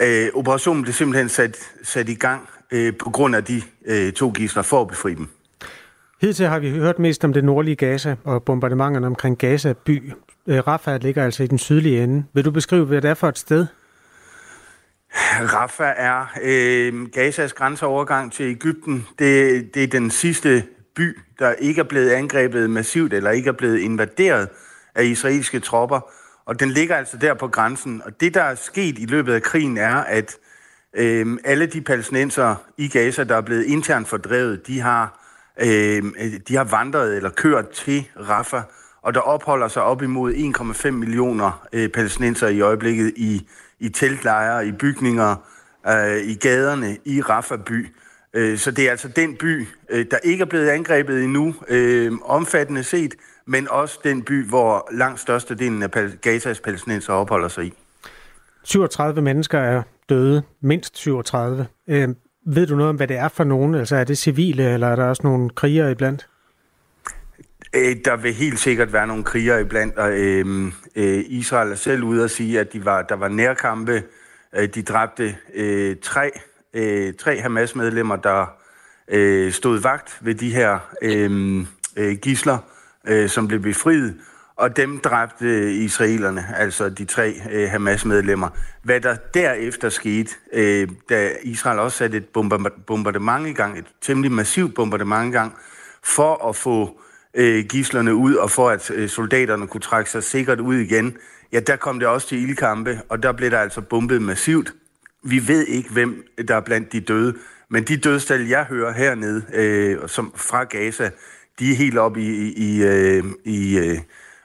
[0.00, 4.30] Øh, operationen blev simpelthen sat, sat i gang øh, på grund af de øh, to
[4.30, 5.28] gisler for at befri dem.
[6.20, 10.12] Hidtil har vi hørt mest om det nordlige Gaza og bombardementerne omkring Gaza by.
[10.46, 12.24] Øh, Rafah ligger altså i den sydlige ende.
[12.32, 13.66] Vil du beskrive, hvad det er for et sted?
[15.40, 19.06] Rafah er øh, Gazas grænseovergang til Ægypten.
[19.18, 20.64] Det, det er den sidste
[20.96, 24.48] by, der ikke er blevet angrebet massivt eller ikke er blevet invaderet
[24.94, 26.00] af israelske tropper.
[26.46, 28.02] Og den ligger altså der på grænsen.
[28.04, 30.36] Og det, der er sket i løbet af krigen, er, at
[30.96, 35.20] Øhm, alle de palæstinenser i Gaza, der er blevet internt fordrevet, de har,
[35.60, 38.62] øhm, øh, de har vandret eller kørt til Rafah,
[39.02, 43.48] og der opholder sig op imod 1,5 millioner øh, palæstinenser i øjeblikket i,
[43.80, 45.36] i teltlejre, i bygninger,
[45.88, 47.88] øh, i gaderne i Rafah by.
[48.34, 52.12] Øh, så det er altså den by, øh, der ikke er blevet angrebet endnu, øh,
[52.24, 53.14] omfattende set,
[53.46, 57.72] men også den by, hvor langt størstedelen af Gazas palæstinenser opholder sig i.
[58.62, 61.66] 37 mennesker er døde, mindst 37.
[61.88, 62.08] Øh,
[62.46, 63.74] ved du noget om, hvad det er for nogen?
[63.74, 66.28] Altså er det civile, eller er der også nogle krigere iblandt?
[67.74, 72.02] Øh, der vil helt sikkert være nogle krigere iblandt, og øh, øh, Israel er selv
[72.02, 74.02] ude at sige, at de var, der var nærkampe.
[74.56, 76.30] Øh, de dræbte øh, tre,
[76.74, 78.46] øh, tre Hamas-medlemmer, der
[79.08, 81.66] øh, stod vagt ved de her øhm, øh,
[81.96, 82.58] øh, gisler,
[83.08, 84.16] øh, som blev befriet,
[84.56, 88.48] og dem dræbte israelerne, altså de tre øh, Hamas-medlemmer.
[88.82, 92.26] Hvad der derefter skete, øh, da Israel også satte et
[92.86, 95.54] bombardement i gang, et temmelig massivt bombardement i gang,
[96.04, 97.00] for at få
[97.34, 101.16] øh, gislerne ud, og for at øh, soldaterne kunne trække sig sikkert ud igen,
[101.52, 104.74] ja, der kom det også til ildkampe, og der blev der altså bombet massivt.
[105.24, 107.34] Vi ved ikke, hvem der er blandt de døde,
[107.70, 111.10] men de dødstal, jeg hører hernede øh, som fra Gaza,
[111.58, 113.98] de er helt op i, i, i, øh, i øh,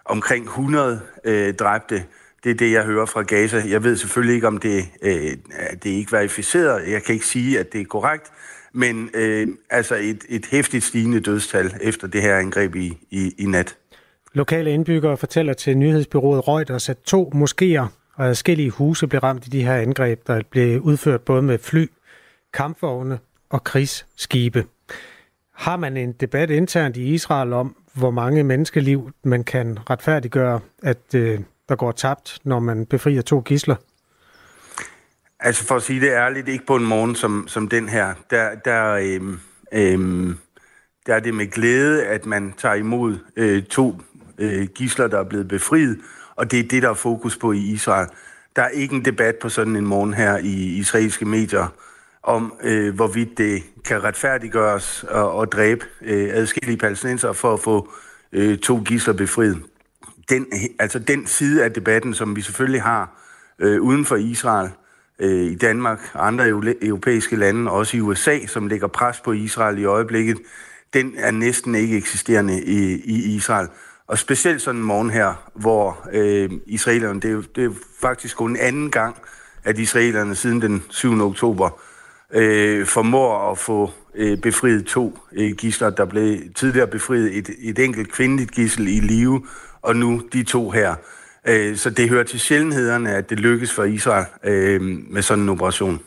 [0.06, 2.04] omkring 100 øh, dræbte.
[2.44, 3.64] Det er det, jeg hører fra Gaza.
[3.68, 5.14] Jeg ved selvfølgelig ikke, om det, øh,
[5.84, 6.92] det er ikke verificeret.
[6.92, 8.32] Jeg kan ikke sige, at det er korrekt.
[8.74, 13.46] Men øh, altså et, et hæftigt stigende dødstal efter det her angreb i, i, i
[13.46, 13.78] nat.
[14.34, 19.50] Lokale indbyggere fortæller til nyhedsbyrået Reuters, at to moskéer og adskillige huse blev ramt i
[19.50, 21.88] de her angreb, der blev udført både med fly,
[22.54, 24.66] kampvogne og krigsskibe.
[25.54, 31.16] Har man en debat internt i Israel om, hvor mange menneskeliv man kan retfærdiggøre, at
[31.16, 33.76] øh, der går tabt, når man befrier to gisler?
[35.40, 38.56] Altså for at sige det ærligt, ikke på en morgen som, som den her, der,
[38.56, 39.40] der, øhm,
[39.72, 40.38] øhm,
[41.06, 44.02] der er det med glæde, at man tager imod øh, to
[44.38, 46.00] øh, gisler, der er blevet befriet,
[46.36, 48.08] og det er det, der er fokus på i Israel.
[48.56, 51.68] Der er ikke en debat på sådan en morgen her i israelske medier
[52.24, 57.90] om, øh, hvorvidt det kan retfærdiggøres og, og dræbe øh, adskillige palæstinenser for at få
[58.32, 59.58] øh, to gisler befriet.
[60.30, 60.46] Den,
[60.80, 63.22] altså den side af debatten, som vi selvfølgelig har
[63.60, 64.70] øh, uden for Israel,
[65.20, 66.48] øh, i Danmark og andre
[66.82, 70.38] europæiske lande, også i USA, som lægger pres på Israel i øjeblikket,
[70.94, 73.68] den er næsten ikke eksisterende i, i Israel.
[74.08, 78.58] Og specielt sådan en morgen her, hvor øh, israelerne, det er, det er faktisk kun
[78.58, 79.16] anden gang,
[79.64, 81.22] at israelerne siden den 7.
[81.22, 81.82] oktober
[82.34, 87.80] øh, formår at få øh, befriet to øh, gisler, der blev tidligere befriet et, et
[87.80, 89.46] enkelt kvindeligt gissel i live,
[89.82, 90.96] og nu de to her.
[91.48, 95.50] Øh, så det hører til sjældenhederne, at det lykkes for Israel øh, med sådan en
[95.50, 96.00] operation.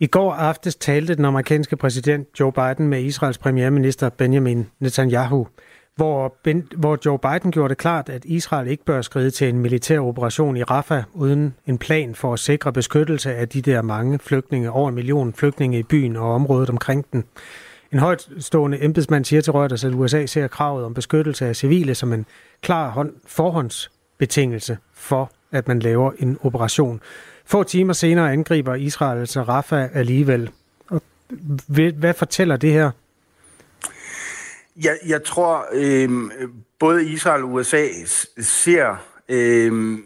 [0.00, 5.46] I går aftes talte den amerikanske præsident Joe Biden med Israels premierminister Benjamin Netanyahu,
[5.98, 9.58] hvor, ben, hvor Joe Biden gjorde det klart, at Israel ikke bør skride til en
[9.58, 14.18] militær operation i Rafah uden en plan for at sikre beskyttelse af de der mange
[14.18, 17.24] flygtninge, over en million flygtninge i byen og området omkring den.
[17.92, 22.12] En højtstående embedsmand siger til Reuters, at USA ser kravet om beskyttelse af civile som
[22.12, 22.26] en
[22.62, 27.00] klar hånd, forhåndsbetingelse for, at man laver en operation.
[27.46, 30.50] Få timer senere angriber Israel altså Rafah alligevel.
[30.90, 31.02] Og
[31.94, 32.90] hvad fortæller det her?
[34.82, 36.10] Jeg, jeg tror, øh,
[36.78, 37.86] både Israel og USA
[38.40, 38.96] ser
[39.28, 39.98] øh,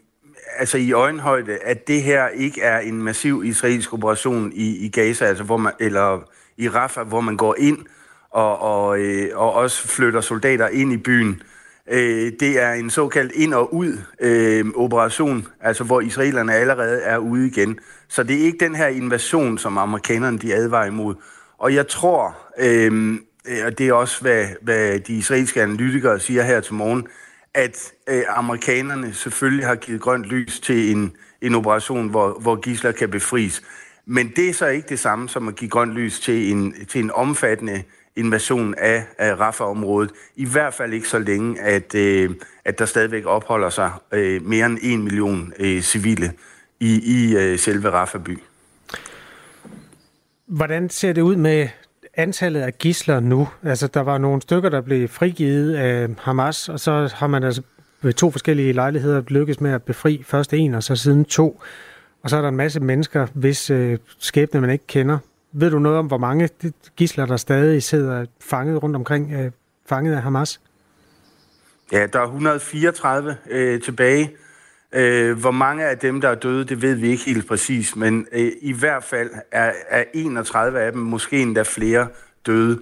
[0.58, 5.24] altså i øjenhøjde, at det her ikke er en massiv israelsk operation i, i Gaza,
[5.24, 6.20] altså hvor man, eller
[6.56, 7.78] i Rafah, hvor man går ind
[8.30, 11.42] og, og, øh, og også flytter soldater ind i byen.
[11.90, 17.18] Øh, det er en såkaldt ind- og ud-operation, øhm, øh, altså hvor israelerne allerede er
[17.18, 17.78] ude igen.
[18.08, 21.14] Så det er ikke den her invasion, som amerikanerne de advarer imod.
[21.58, 23.18] Og jeg tror, øh,
[23.48, 27.06] Øh, og det er også, hvad, hvad de israelske analytikere siger her til morgen,
[27.54, 31.12] at øh, amerikanerne selvfølgelig har givet grønt lys til en,
[31.42, 33.62] en operation, hvor, hvor gisler kan befries.
[34.06, 37.00] Men det er så ikke det samme som at give grønt lys til en, til
[37.00, 37.82] en omfattende
[38.16, 40.10] invasion af, af Rafah-området.
[40.36, 42.30] I hvert fald ikke så længe, at, øh,
[42.64, 46.32] at der stadigvæk opholder sig øh, mere end en million øh, civile
[46.80, 48.38] i, i øh, selve Rafah-by.
[50.46, 51.68] Hvordan ser det ud med
[52.14, 53.48] antallet af gisler nu?
[53.62, 57.62] Altså, der var nogle stykker, der blev frigivet af Hamas, og så har man altså
[58.02, 61.62] ved to forskellige lejligheder lykkes med at befri først en, og så siden to.
[62.22, 65.18] Og så er der en masse mennesker, hvis øh, skæbne man ikke kender.
[65.52, 66.48] Ved du noget om, hvor mange
[66.96, 69.50] gisler, der stadig sidder fanget rundt omkring, øh,
[69.86, 70.60] fanget af Hamas?
[71.92, 74.30] Ja, der er 134 øh, tilbage.
[74.92, 78.26] Øh, hvor mange af dem, der er døde, det ved vi ikke helt præcis, men
[78.32, 82.08] øh, i hvert fald er, er 31 af dem, måske endda flere,
[82.46, 82.80] døde.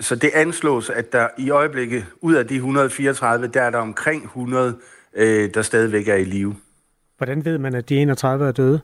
[0.00, 4.24] Så det anslås, at der i øjeblikket, ud af de 134, der er der omkring
[4.24, 4.76] 100,
[5.14, 6.56] øh, der stadigvæk er i live.
[7.16, 8.80] Hvordan ved man, at de 31 er døde?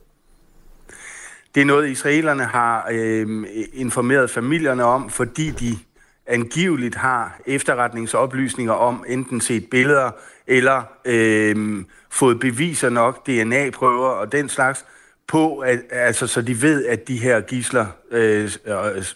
[1.54, 5.78] Det er noget, israelerne har øh, informeret familierne om, fordi de
[6.26, 10.10] angiveligt har efterretningsoplysninger om enten set billeder
[10.48, 14.84] eller øh, fået beviser nok, DNA-prøver og den slags,
[15.26, 18.50] på, at, altså, så de ved, at de her gisler, øh,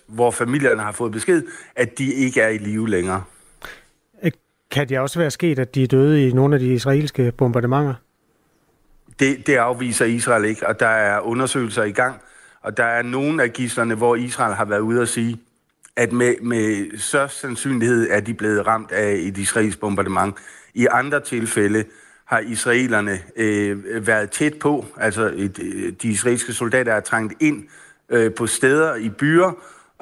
[0.06, 1.42] hvor familierne har fået besked,
[1.76, 3.22] at de ikke er i live længere.
[4.72, 7.94] Kan det også være sket, at de er døde i nogle af de israelske bombardementer?
[9.18, 12.20] Det, det afviser Israel ikke, og der er undersøgelser i gang,
[12.62, 15.40] og der er nogle af gislerne, hvor Israel har været ude at sige,
[15.96, 20.34] at med, med størst sandsynlighed er de blevet ramt af et israelsk bombardement.
[20.74, 21.84] I andre tilfælde
[22.24, 27.64] har israelerne øh, været tæt på, altså et, øh, de israelske soldater er trængt ind
[28.08, 29.52] øh, på steder i byer,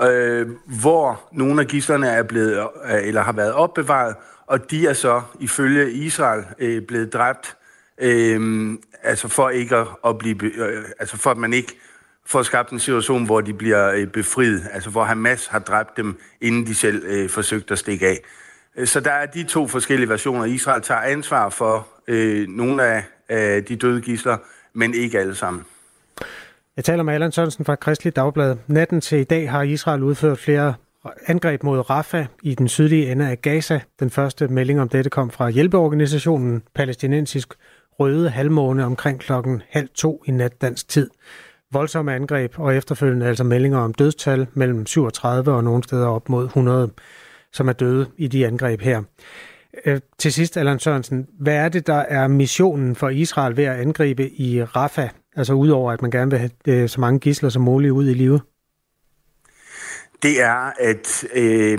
[0.02, 0.48] øh,
[0.80, 4.14] hvor nogle af gislerne er blevet, øh, eller har været opbevaret,
[4.46, 7.56] og de er så ifølge Israel øh, blevet dræbt,
[8.00, 8.70] øh,
[9.02, 11.78] altså for ikke at, at blive, øh, altså for at man ikke
[12.26, 16.20] får skabt en situation, hvor de bliver øh, befriet, altså hvor Hamas har dræbt dem,
[16.40, 18.20] inden de selv øh, forsøgte at stikke af.
[18.80, 20.44] Øh, så der er de to forskellige versioner.
[20.44, 24.36] Israel tager ansvar for øh, nogle af, af de døde gisler,
[24.74, 25.64] men ikke alle sammen.
[26.76, 28.56] Jeg taler med Allan Sørensen fra Kristelig Dagblad.
[28.66, 30.74] Natten til i dag har Israel udført flere
[31.26, 33.80] angreb mod Rafah i den sydlige ende af Gaza.
[34.00, 37.54] Den første melding om dette kom fra hjælpeorganisationen Palæstinensisk
[38.00, 41.10] Røde Halvmåne omkring klokken halv to i nat dansk tid.
[41.72, 46.44] Voldsomme angreb og efterfølgende altså meldinger om dødstal mellem 37 og nogle steder op mod
[46.44, 46.90] 100,
[47.52, 49.02] som er døde i de angreb her.
[49.84, 53.80] Øh, til sidst, Allan Sørensen, hvad er det, der er missionen for Israel ved at
[53.80, 55.08] angribe i Rafah?
[55.36, 58.14] Altså udover, at man gerne vil have øh, så mange gisler som muligt ud i
[58.14, 58.40] live?
[60.22, 61.78] Det er, at øh,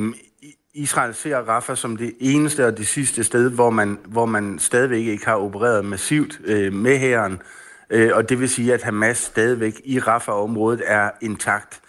[0.73, 5.05] Israel ser Rafah som det eneste og det sidste sted, hvor man, hvor man stadigvæk
[5.05, 7.41] ikke har opereret massivt øh, med hæren.
[7.89, 11.81] Øh, og det vil sige, at Hamas stadigvæk i Rafah-området er intakt.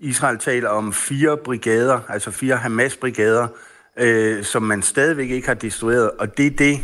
[0.00, 3.48] Israel taler om fire brigader, altså fire Hamas-brigader,
[3.96, 6.80] øh, som man stadigvæk ikke har destrueret, og det er det,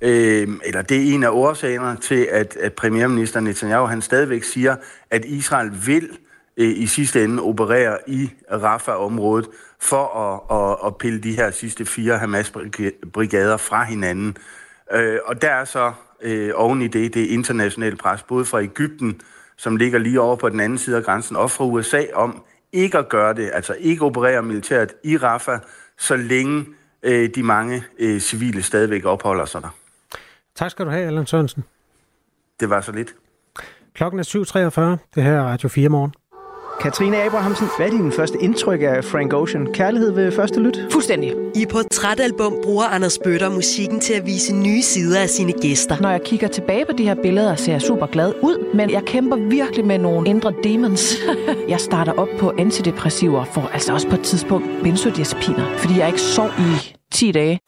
[0.00, 4.76] øh, eller det er en af årsagerne til, at, at premierminister Netanyahu han stadigvæk siger,
[5.10, 6.10] at Israel vil
[6.56, 9.48] øh, i sidste ende operere i Rafah-området
[9.80, 14.36] for at, at, at pille de her sidste fire Hamas-brigader fra hinanden.
[14.92, 15.92] Øh, og der er så
[16.22, 19.20] øh, oven i det, det internationale pres, både fra Ægypten,
[19.56, 22.42] som ligger lige over på den anden side af grænsen, og fra USA om
[22.72, 25.60] ikke at gøre det, altså ikke operere militært i Rafah,
[25.98, 26.66] så længe
[27.02, 29.68] øh, de mange øh, civile stadigvæk opholder sig der.
[30.54, 31.64] Tak skal du have, Allan Sørensen.
[32.60, 33.14] Det var så lidt.
[33.94, 35.06] Klokken er 7.43.
[35.14, 36.14] Det her er Radio 4 morgen.
[36.80, 39.66] Katrine Abrahamsen, hvad er din første indtryk af Frank Ocean?
[39.72, 40.78] Kærlighed ved første lyt?
[40.92, 41.34] Fuldstændig.
[41.54, 45.96] I portrætalbum bruger Anders Bøtter musikken til at vise nye sider af sine gæster.
[46.00, 49.02] Når jeg kigger tilbage på de her billeder, ser jeg super glad ud, men jeg
[49.04, 51.16] kæmper virkelig med nogle indre demons.
[51.68, 56.20] jeg starter op på antidepressiver, for altså også på et tidspunkt benzodiazepiner, fordi jeg ikke
[56.20, 57.58] sov i 10 dage.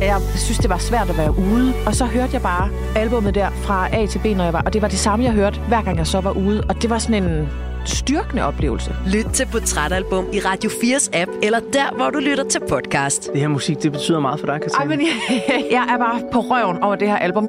[0.00, 1.72] Jeg synes, det var svært at være ude.
[1.86, 4.62] Og så hørte jeg bare albummet der fra A til B, når jeg var.
[4.62, 6.64] Og det var det samme, jeg hørte, hver gang jeg så var ude.
[6.68, 7.48] Og det var sådan en
[7.84, 8.96] styrkende oplevelse.
[9.06, 13.32] Lyt til Portrætalbum i Radio 4's app, eller der, hvor du lytter til podcast.
[13.32, 14.92] Det her musik, det betyder meget for dig, Katrine.
[14.92, 15.44] Ej, men jeg,
[15.76, 17.48] jeg er bare på røven over det her album.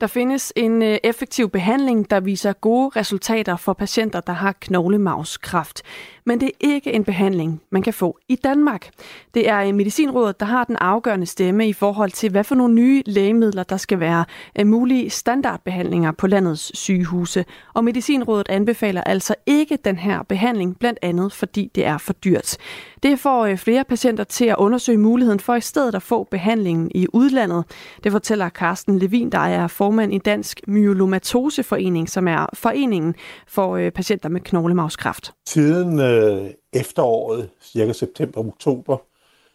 [0.00, 5.82] Der findes en øh, effektiv behandling, der viser gode resultater for patienter, der har knoglemavskræft
[6.28, 8.88] men det er ikke en behandling, man kan få i Danmark.
[9.34, 12.74] Det er øh, Medicinrådet, der har den afgørende stemme i forhold til, hvad for nogle
[12.74, 14.24] nye lægemidler, der skal være
[14.58, 17.44] øh, mulige standardbehandlinger på landets sygehuse.
[17.74, 22.56] Og Medicinrådet anbefaler altså ikke den her behandling, blandt andet fordi det er for dyrt.
[23.02, 26.90] Det får øh, flere patienter til at undersøge muligheden for i stedet at få behandlingen
[26.94, 27.64] i udlandet.
[28.04, 33.14] Det fortæller Carsten Levin, der er formand i Dansk Myelomatoseforening, som er foreningen
[33.46, 35.32] for patienter med knoglemavskræft.
[35.46, 38.96] Siden øh, efteråret, cirka september-oktober,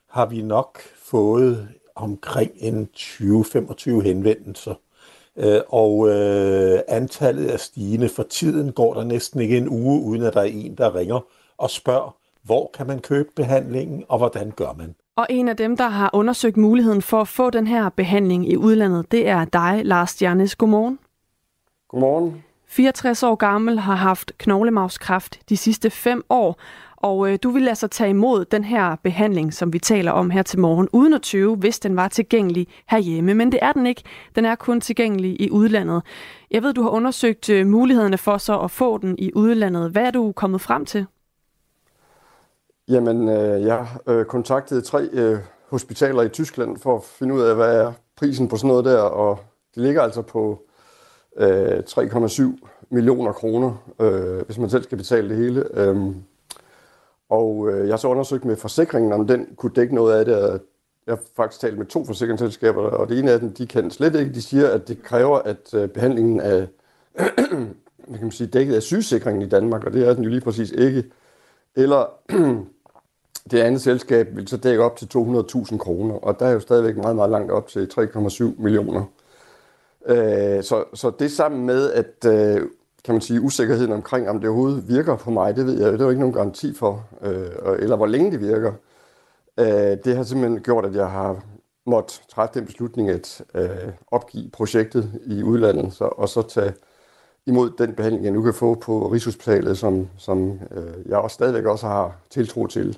[0.09, 4.74] har vi nok fået omkring en 20-25 henvendelser.
[5.38, 8.09] Øh, og øh, antallet er stigende.
[8.09, 11.20] For tiden går der næsten ikke en uge, uden at der er en, der ringer
[11.57, 14.95] og spørger, hvor kan man købe behandlingen, og hvordan gør man?
[15.16, 18.57] Og en af dem, der har undersøgt muligheden for at få den her behandling i
[18.57, 20.55] udlandet, det er dig, Lars Stjernes.
[20.55, 20.99] Godmorgen.
[21.88, 22.43] Godmorgen.
[22.74, 26.59] 64 år gammel, har haft knoglemavskræft de sidste fem år,
[26.97, 30.43] og øh, du ville altså tage imod den her behandling, som vi taler om her
[30.43, 33.34] til morgen, uden at tøve, hvis den var tilgængelig herhjemme.
[33.34, 34.03] Men det er den ikke.
[34.36, 36.01] Den er kun tilgængelig i udlandet.
[36.51, 39.91] Jeg ved, du har undersøgt øh, mulighederne for så at få den i udlandet.
[39.91, 41.05] Hvad er du kommet frem til?
[42.88, 45.38] Jamen, øh, jeg øh, kontaktede tre øh,
[45.69, 49.01] hospitaler i Tyskland for at finde ud af, hvad er prisen på sådan noget der,
[49.01, 49.39] og
[49.76, 50.67] det ligger altså på
[51.38, 52.43] øh, 3,7
[52.89, 55.79] millioner kroner, øh, hvis man selv skal betale det hele.
[55.79, 56.15] Øhm,
[57.29, 60.61] og øh, jeg har så undersøgt med forsikringen, om den kunne dække noget af det.
[61.07, 64.15] Jeg har faktisk talt med to forsikringsselskaber, og det ene af dem, de kan slet
[64.15, 64.34] ikke.
[64.34, 66.65] De siger, at det kræver, at øh, behandlingen er
[68.07, 70.41] hvad kan man sige, dækket af sygesikringen i Danmark, og det er den jo lige
[70.41, 71.03] præcis ikke.
[71.75, 72.05] Eller
[73.51, 76.97] det andet selskab vil så dække op til 200.000 kroner, og der er jo stadigvæk
[76.97, 79.05] meget, meget langt op til 3,7 millioner.
[80.06, 82.62] Øh, så, så det sammen med, at øh,
[83.06, 85.99] kan man sige, usikkerheden omkring, om det overhovedet virker på mig, det ved jeg, det
[85.99, 88.74] er jo ikke nogen garanti for, øh, eller hvor længe det virker.
[89.60, 91.43] Øh, det har simpelthen gjort, at jeg har
[91.86, 96.74] måtte træffe den beslutning at øh, opgive projektet i udlandet, så, og så tage
[97.45, 101.66] imod den behandling, jeg nu kan få på Rigshospitalet, som, som øh, jeg også stadigvæk
[101.66, 102.97] også har tiltro til.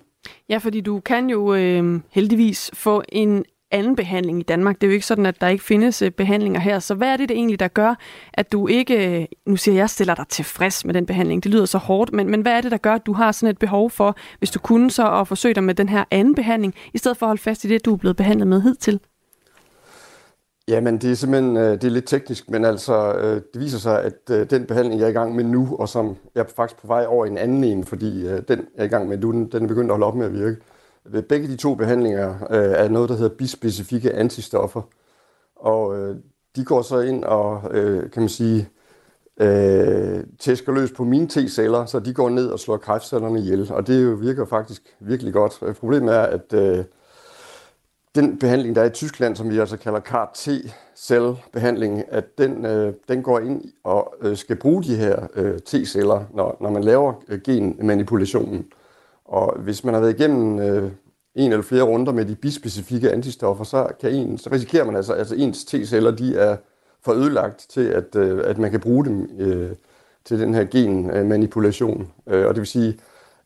[0.50, 4.76] Ja, fordi du kan jo øh, heldigvis få en anden behandling i Danmark.
[4.76, 6.80] Det er jo ikke sådan, at der ikke findes øh, behandlinger her.
[6.80, 7.96] Så hvad er det, det egentlig, der gør,
[8.34, 11.44] at du ikke, øh, nu siger jeg, stiller dig tilfreds med den behandling.
[11.44, 13.50] Det lyder så hårdt, men, men hvad er det, der gør, at du har sådan
[13.50, 16.74] et behov for, hvis du kunne så at forsøge dig med den her anden behandling,
[16.94, 19.00] i stedet for at holde fast i det, du er blevet behandlet med hidtil?
[20.68, 23.14] Jamen, det er simpelthen øh, det er lidt teknisk, men altså,
[23.54, 26.42] det viser sig, at den behandling, jeg er i gang med nu, og som jeg
[26.42, 29.08] er faktisk på vej over i en anden en, fordi den, jeg er i gang
[29.10, 30.58] med nu, den er begyndt at holde op med at virke.
[31.30, 34.82] Begge de to behandlinger øh, er noget, der hedder bispecifikke antistoffer,
[35.56, 36.16] og øh,
[36.56, 38.70] de går så ind og, øh, kan man sige,
[40.40, 44.22] tæsker løs på mine T-celler, så de går ned og slår kræftcellerne ihjel, og det
[44.22, 45.78] virker faktisk virkelig godt.
[45.80, 46.54] Problemet er, at
[48.16, 53.24] den behandling, der er i Tyskland, som vi altså kalder CAR-T-cellebehandling, at den, øh, den
[53.24, 57.42] går ind og øh, skal bruge de her øh, T-celler, når, når man laver øh,
[57.42, 58.66] genmanipulationen.
[59.26, 60.92] Og hvis man har været igennem øh,
[61.36, 65.14] en eller flere runder med de bispecifikke antistoffer, så, kan en, så risikerer man altså,
[65.14, 66.58] at altså ens T-celler de er
[67.02, 69.72] for ødelagt til, at, øh, at man kan bruge dem øh,
[70.26, 72.12] til den her genmanipulation.
[72.28, 73.00] Øh, og det vil sige,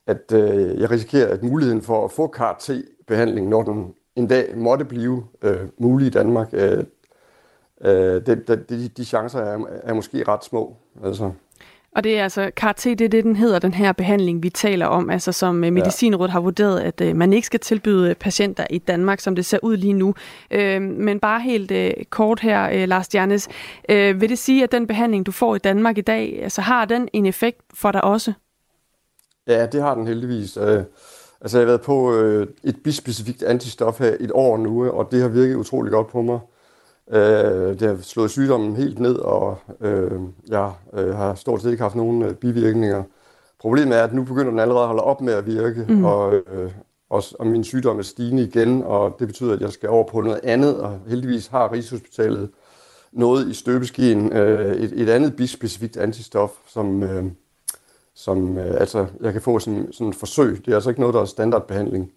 [0.07, 4.85] at øh, jeg risikerer, at muligheden for at få CAR-T-behandling, når den en dag måtte
[4.85, 6.83] blive øh, mulig i Danmark, øh,
[7.81, 10.75] øh, det, det, de, de chancer er, er måske ret små.
[11.03, 11.31] Altså.
[11.95, 14.85] Og det er altså, CAR-T, det er det, den hedder, den her behandling, vi taler
[14.85, 18.77] om, altså som øh, Medicinrådet har vurderet, at øh, man ikke skal tilbyde patienter i
[18.77, 20.13] Danmark, som det ser ud lige nu.
[20.51, 23.47] Øh, men bare helt øh, kort her, øh, Lars Stjernes,
[23.89, 26.85] øh, vil det sige, at den behandling, du får i Danmark i dag, altså har
[26.85, 28.33] den en effekt for dig også?
[29.47, 30.57] Ja, det har den heldigvis.
[30.57, 30.83] Øh,
[31.41, 35.21] Altså, jeg har været på øh, et bispecifikt antistof her et år nu, og det
[35.21, 36.39] har virket utrolig godt på mig.
[37.11, 40.11] Øh, det har slået sygdommen helt ned, og øh,
[40.47, 43.03] jeg øh, har stort set ikke haft nogen øh, bivirkninger.
[43.59, 46.05] Problemet er, at nu begynder den allerede at holde op med at virke, mm.
[46.05, 46.71] og, øh,
[47.09, 50.21] og, og min sygdom er stigende igen, og det betyder, at jeg skal over på
[50.21, 52.49] noget andet, og heldigvis har Rigshospitalet
[53.11, 57.03] noget i støbeskeen, øh, et, et andet bispecifikt antistof, som...
[57.03, 57.23] Øh,
[58.15, 60.65] som øh, altså, jeg kan få sådan, sådan et forsøg.
[60.65, 62.11] Det er altså ikke noget, der er standardbehandling.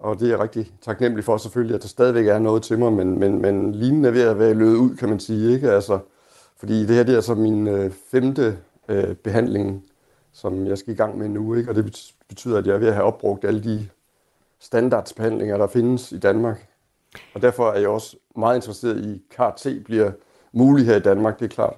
[0.00, 2.92] Og det er jeg rigtig taknemmelig for selvfølgelig, at der stadigvæk er noget til mig,
[2.92, 5.54] men, men, men lignende er ved at være løbet ud, kan man sige.
[5.54, 5.70] Ikke?
[5.70, 5.98] Altså,
[6.56, 9.84] fordi det her det er altså min øh, femte øh, behandling,
[10.32, 11.70] som jeg skal i gang med nu, ikke?
[11.70, 13.88] og det betyder, at jeg er ved at have opbrugt alle de
[14.60, 16.66] standardsbehandlinger, der findes i Danmark.
[17.34, 20.12] Og derfor er jeg også meget interesseret i, at KRT bliver
[20.52, 21.76] mulig her i Danmark, det er klart.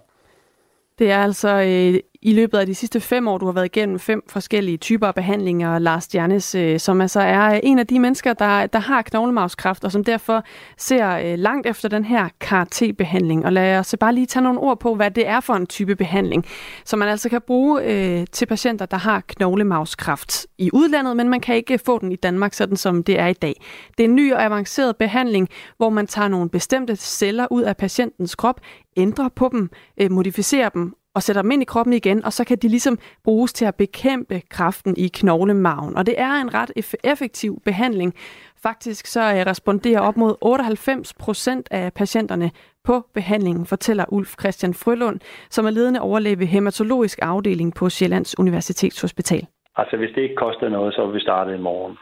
[0.98, 3.38] Det er altså øh, i løbet af de sidste fem år.
[3.38, 7.54] Du har været igennem fem forskellige typer af behandlinger, Lars Stjernes, øh, som altså er
[7.54, 10.44] øh, en af de mennesker, der, der har knoglemavskræft, og som derfor
[10.78, 13.44] ser øh, langt efter den her CAR-T-behandling.
[13.44, 15.96] Og lad os bare lige tage nogle ord på, hvad det er for en type
[15.96, 16.44] behandling,
[16.84, 21.40] som man altså kan bruge øh, til patienter, der har knoglemavskræft i udlandet, men man
[21.40, 23.62] kan ikke få den i Danmark, sådan som det er i dag.
[23.98, 27.76] Det er en ny og avanceret behandling, hvor man tager nogle bestemte celler ud af
[27.76, 28.60] patientens krop,
[28.96, 29.70] ændrer på dem,
[30.00, 32.98] øh, modificerer dem og sætter dem ind i kroppen igen, og så kan de ligesom
[33.24, 35.96] bruges til at bekæmpe kræften i knoglemagen.
[35.96, 36.70] Og det er en ret
[37.04, 38.14] effektiv behandling.
[38.62, 42.50] Faktisk så øh, responderer op mod 98 procent af patienterne
[42.84, 48.38] på behandlingen, fortæller Ulf Christian Frølund, som er ledende overlæge ved hematologisk afdeling på Sjællands
[48.38, 49.46] Universitetshospital.
[49.76, 51.96] Altså hvis det ikke koster noget, så vil vi starte i morgen.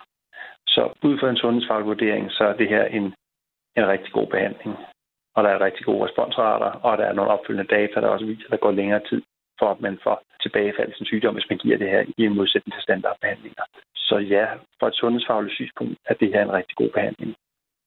[0.67, 3.05] Så ud fra en sundhedsfaglig vurdering, så er det her en,
[3.77, 4.77] en rigtig god behandling
[5.41, 8.45] og der er rigtig gode responsrater, og der er nogle opfølgende data, der også viser,
[8.47, 9.23] at der går længere tid
[9.59, 12.73] for, at man får tilbagefald til sygdom, hvis man giver det her i en modsætning
[12.75, 13.65] til standardbehandlinger.
[14.09, 14.47] Så ja,
[14.79, 17.31] fra et sundhedsfagligt synspunkt er det her en rigtig god behandling.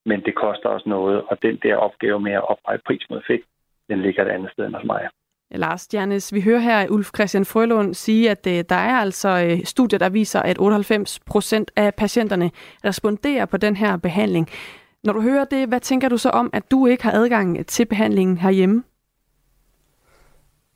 [0.06, 3.46] Men det koster også noget, og den der opgave med at opveje pris mod effekt,
[3.90, 5.02] den ligger et andet sted end hos mig.
[5.50, 9.64] Lars Stjernes, vi hører her Ulf Christian Frølund sige, at øh, der er altså øh,
[9.64, 12.50] studier, der viser, at 98 procent af patienterne
[12.84, 14.48] responderer på den her behandling.
[15.04, 17.86] Når du hører det, hvad tænker du så om, at du ikke har adgang til
[17.86, 18.82] behandlingen herhjemme?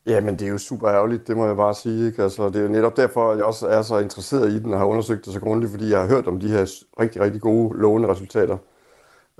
[0.06, 2.06] Jamen, det er jo super ærgerligt, det må jeg bare sige.
[2.06, 2.22] Ikke?
[2.22, 4.78] Altså, det er jo netop derfor, at jeg også er så interesseret i den og
[4.78, 6.66] har undersøgt det så grundigt, fordi jeg har hørt om de her
[7.00, 8.56] rigtig, rigtig gode lovende resultater.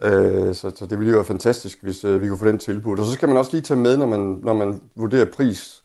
[0.03, 2.99] Øh, så, så det ville jo være fantastisk, hvis øh, vi kunne få den tilbud.
[2.99, 5.82] Og så skal man også lige tage med, når man, når man vurderer pris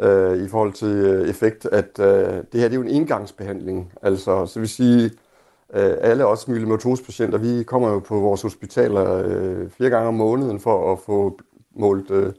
[0.00, 2.06] øh, i forhold til øh, effekt, at øh,
[2.52, 3.92] det her det er jo en engangsbehandling.
[4.02, 5.10] Altså, så vil sige, Øh,
[5.74, 10.60] Øh, alle os myelomatospatienter, vi kommer jo på vores hospitaler øh, flere gange om måneden
[10.60, 11.38] for at få
[11.76, 12.32] målt øh,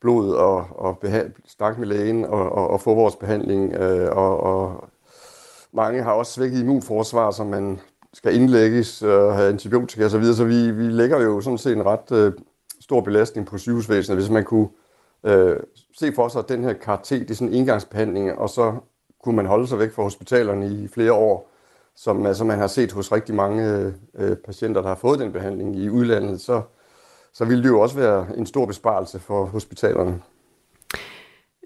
[0.00, 1.02] blod og, og
[1.46, 3.74] snakke med lægen og, og, og få vores behandling.
[3.74, 4.88] Øh, og, og
[5.72, 7.80] mange har også svækket immunforsvar, som man
[8.12, 10.36] skal indlægges og have antibiotika osv., så, videre.
[10.36, 12.32] så vi, vi lægger jo sådan set en ret øh,
[12.80, 14.68] stor belastning på sygehusvæsenet, hvis man kunne
[15.24, 15.56] øh,
[15.98, 18.74] se for sig, at den her KT, det er sådan en engangsbehandling, og så
[19.24, 21.50] kunne man holde sig væk fra hospitalerne i flere år,
[22.00, 25.76] som altså, man har set hos rigtig mange øh, patienter, der har fået den behandling
[25.76, 26.62] i udlandet, så,
[27.32, 30.22] så ville det jo også være en stor besparelse for hospitalerne.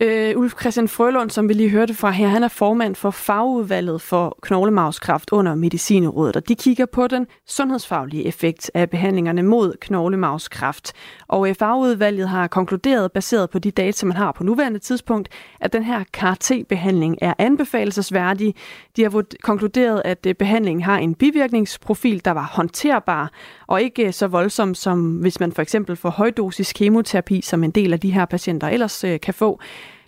[0.01, 4.01] Øh, Ulf Christian Frølund, som vi lige hørte fra her, han er formand for fagudvalget
[4.01, 10.93] for knoglemavskræft under Medicinerådet, og de kigger på den sundhedsfaglige effekt af behandlingerne mod knoglemavskræft.
[11.29, 15.29] Og øh, fagudvalget har konkluderet, baseret på de data, man har på nuværende tidspunkt,
[15.61, 18.55] at den her CAR-T-behandling er anbefalesværdig.
[18.97, 23.31] De har konkluderet, at øh, behandlingen har en bivirkningsprofil, der var håndterbar,
[23.73, 27.93] og ikke så voldsom som hvis man for eksempel får højdosis kemoterapi, som en del
[27.93, 29.61] af de her patienter ellers øh, kan få.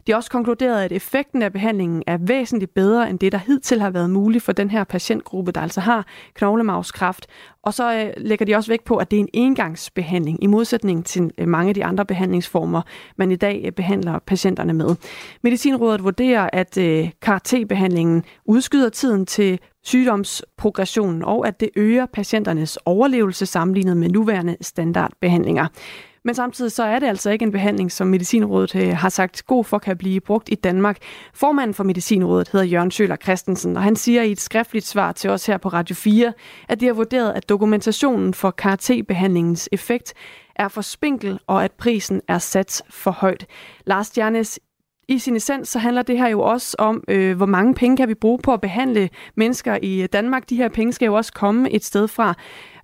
[0.06, 3.80] De har også konkluderet, at effekten af behandlingen er væsentligt bedre end det, der hidtil
[3.80, 7.26] har været muligt for den her patientgruppe, der altså har knoglemavskræft.
[7.62, 11.06] Og så øh, lægger de også vægt på, at det er en engangsbehandling, i modsætning
[11.06, 12.82] til øh, mange af de andre behandlingsformer,
[13.16, 14.96] man i dag øh, behandler patienterne med.
[15.42, 23.46] Medicinrådet vurderer, at øh, CAR-T-behandlingen udskyder tiden til sygdomsprogressionen, og at det øger patienternes overlevelse
[23.46, 25.66] sammenlignet med nuværende standardbehandlinger.
[26.24, 29.64] Men samtidig så er det altså ikke en behandling, som Medicinrådet øh, har sagt god
[29.64, 30.98] for kan blive brugt i Danmark.
[31.34, 35.30] Formanden for Medicinrådet hedder Jørgen Søler Christensen, og han siger i et skriftligt svar til
[35.30, 36.32] os her på Radio 4,
[36.68, 40.14] at de har vurderet, at dokumentationen for KRT-behandlingens effekt
[40.56, 43.46] er for spinkel, og at prisen er sat for højt.
[43.86, 44.58] Lars Stjernes,
[45.08, 48.08] i sin essens så handler det her jo også om, øh, hvor mange penge kan
[48.08, 50.50] vi bruge på at behandle mennesker i øh, Danmark.
[50.50, 52.34] De her penge skal jo også komme et sted fra.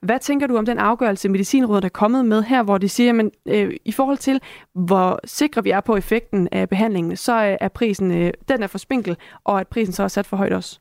[0.03, 3.31] Hvad tænker du om den afgørelse, Medicinrådet er kommet med her, hvor de siger, at
[3.47, 4.41] øh, i forhold til,
[4.75, 8.67] hvor sikre vi er på effekten af behandlingen, så øh, er prisen øh, den er
[8.67, 10.81] for spinkel, og at prisen så er sat for højt også?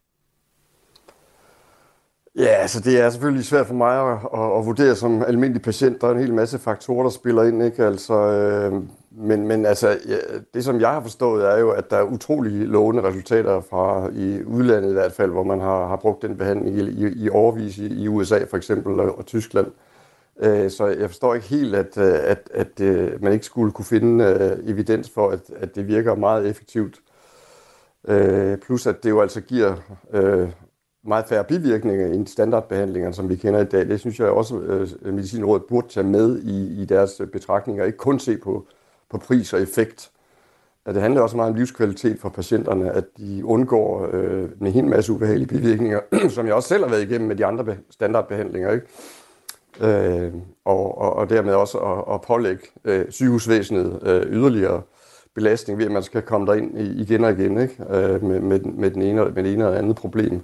[2.35, 6.01] Ja, altså det er selvfølgelig svært for mig at, at, at vurdere som almindelig patient.
[6.01, 7.63] Der er en hel masse faktorer, der spiller ind.
[7.63, 7.85] Ikke?
[7.85, 10.17] Altså, øh, men, men altså, ja,
[10.53, 14.43] det som jeg har forstået er jo, at der er utrolig lovende resultater fra i
[14.43, 17.77] udlandet i hvert fald, hvor man har, har brugt den behandling i, i, i overvis
[17.77, 19.67] i, i USA for eksempel og, og Tyskland.
[20.39, 23.85] Øh, så jeg forstår ikke helt, at, øh, at, at, at man ikke skulle kunne
[23.85, 26.99] finde øh, evidens for, at, at det virker meget effektivt.
[28.07, 29.75] Øh, plus at det jo altså giver
[30.13, 30.49] øh,
[31.09, 33.87] meget færre bivirkninger end standardbehandlingerne, som vi kender i dag.
[33.87, 34.55] Det synes jeg også,
[35.05, 38.65] at Medicinrådet burde tage med i, i deres øh, betragtninger, ikke kun se på,
[39.09, 40.11] på pris og effekt.
[40.85, 44.85] At det handler også meget om livskvalitet for patienterne, at de undgår øh, en hel
[44.85, 45.99] masse ubehagelige bivirkninger,
[46.35, 48.71] som jeg også selv har været igennem med de andre standardbehandlinger.
[48.71, 48.85] Ikke?
[49.81, 50.33] Øh,
[50.65, 54.81] og, og, og dermed også at, at pålægge øh, sygehusvæsenet øh, yderligere
[55.35, 57.83] belastning ved, at man skal komme derind igen og igen ikke?
[57.89, 60.41] Øh, med, med, med, den ene, med det ene eller andet problem.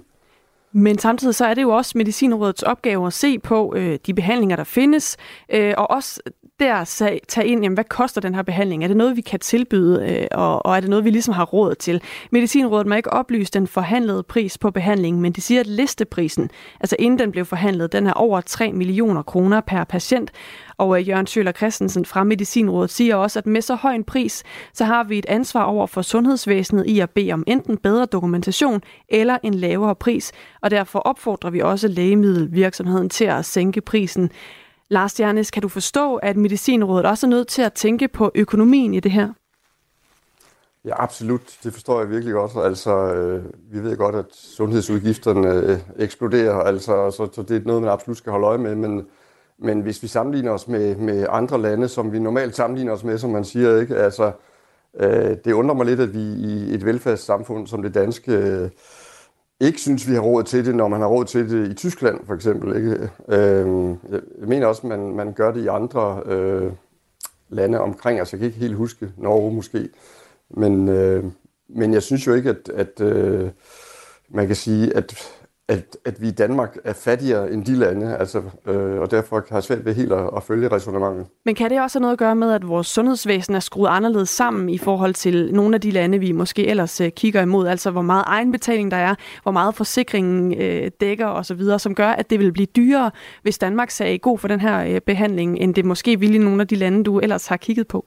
[0.76, 4.56] Men samtidig så er det jo også Medicinrådets opgave at se på øh, de behandlinger,
[4.56, 5.16] der findes,
[5.52, 6.20] øh, og også
[6.60, 6.84] der
[7.28, 8.84] tage ind, jamen, hvad koster den her behandling?
[8.84, 11.44] Er det noget, vi kan tilbyde, øh, og, og er det noget, vi ligesom har
[11.44, 12.02] råd til?
[12.30, 16.50] Medicinrådet må ikke oplyse den forhandlede pris på behandlingen, men de siger, at listeprisen,
[16.80, 20.30] altså inden den blev forhandlet, den er over 3 millioner kroner per patient,
[20.78, 24.42] og øh, Jørgen Sjøler Christensen fra Medicinrådet siger også, at med så høj en pris,
[24.72, 28.82] så har vi et ansvar over for sundhedsvæsenet i at bede om enten bedre dokumentation
[29.08, 34.30] eller en lavere pris, og derfor opfordrer vi også lægemiddelvirksomheden til at sænke prisen.
[34.88, 38.94] Lars Jernes, kan du forstå, at Medicinrådet også er nødt til at tænke på økonomien
[38.94, 39.32] i det her?
[40.84, 41.58] Ja, absolut.
[41.64, 42.52] Det forstår jeg virkelig godt.
[42.64, 47.82] Altså, øh, vi ved godt, at sundhedsudgifterne øh, eksploderer, altså, så, så det er noget,
[47.82, 49.06] man absolut skal holde øje med, men
[49.58, 53.18] men hvis vi sammenligner os med, med andre lande, som vi normalt sammenligner os med,
[53.18, 53.96] som man siger, ikke?
[53.96, 54.32] Altså,
[55.00, 58.70] øh, det undrer mig lidt, at vi i et velfærdssamfund som det danske øh,
[59.60, 62.26] ikke synes, vi har råd til det, når man har råd til det i Tyskland
[62.26, 62.76] for eksempel.
[62.76, 63.10] Ikke?
[63.28, 66.72] Øh, jeg mener også, at man, man gør det i andre øh,
[67.48, 69.88] lande omkring Altså, Jeg kan ikke helt huske Norge måske.
[70.50, 71.24] Men, øh,
[71.68, 73.50] men jeg synes jo ikke, at, at øh,
[74.28, 75.35] man kan sige, at
[75.68, 79.60] at, at vi i Danmark er fattigere end de lande, altså, øh, og derfor har
[79.60, 81.26] svært ved helt at, at følge resonemanget.
[81.44, 84.28] Men kan det også have noget at gøre med, at vores sundhedsvæsen er skruet anderledes
[84.28, 87.90] sammen i forhold til nogle af de lande, vi måske ellers øh, kigger imod, altså
[87.90, 92.38] hvor meget egenbetaling der er, hvor meget forsikringen øh, dækker osv., som gør, at det
[92.40, 93.10] vil blive dyrere,
[93.42, 96.60] hvis Danmark sagde god for den her øh, behandling, end det måske ville i nogle
[96.60, 98.06] af de lande, du ellers har kigget på?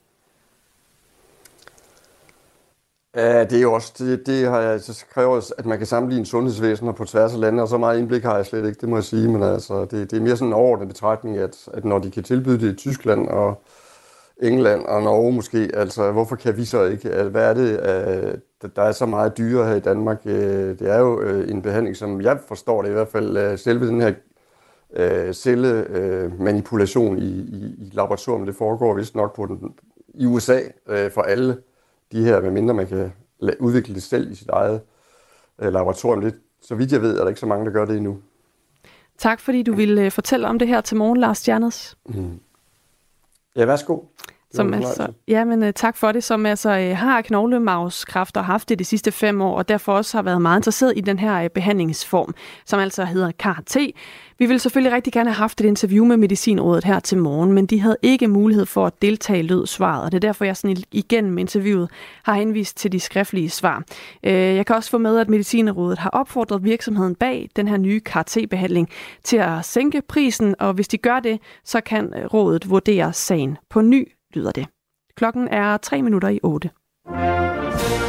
[3.16, 6.26] Ja, det er jo også, det, det har jeg, så kræver, at man kan sammenligne
[6.26, 8.96] sundhedsvæsener på tværs af lande, og så meget indblik har jeg slet ikke, det må
[8.98, 12.00] jeg sige, men altså, det, det er mere sådan en overordnet betragtning, at, at når
[12.00, 13.64] de kan tilbyde det i Tyskland og
[14.42, 17.10] England og Norge måske, altså hvorfor kan vi så ikke?
[17.10, 20.22] Altså, hvad er det, at der er så meget dyre her i Danmark?
[20.26, 23.88] Øh, det er jo øh, en behandling, som jeg forstår det i hvert fald, selve
[23.88, 24.14] den her
[24.94, 29.74] øh, cellemanipulation i, i, i laboratoriet, det foregår vist nok på den,
[30.14, 30.60] i USA
[31.14, 31.58] for alle
[32.12, 33.12] de her, medmindre man kan
[33.60, 34.82] udvikle det selv i sit eget
[35.62, 36.22] øh, laboratorium.
[36.22, 38.18] Det, så vidt jeg ved, er der ikke så mange, der gør det endnu.
[39.18, 41.98] Tak fordi du ville øh, fortælle om det her til morgen, Lars Stjernes.
[42.06, 42.40] Mm.
[43.56, 44.00] Ja, værsgo.
[44.52, 48.80] Som altså, ja, men uh, tak for det, som altså uh, har knoglemavskræfter haft det
[48.80, 51.50] de sidste fem år, og derfor også har været meget interesseret i den her uh,
[51.50, 52.34] behandlingsform,
[52.66, 53.78] som altså hedder CAR-T.
[54.40, 57.66] Vi ville selvfølgelig rigtig gerne have haft et interview med Medicinrådet her til morgen, men
[57.66, 60.58] de havde ikke mulighed for at deltage i lød svaret, og det er derfor, jeg
[60.58, 61.90] sådan igennem interviewet
[62.24, 63.84] har henvist til de skriftlige svar.
[64.24, 68.90] Jeg kan også få med, at Medicinrådet har opfordret virksomheden bag den her nye CAR-T-behandling
[69.24, 73.82] til at sænke prisen, og hvis de gør det, så kan rådet vurdere sagen på
[73.82, 74.66] ny lyder det.
[75.18, 76.70] Klokken er 3 minutter i 8.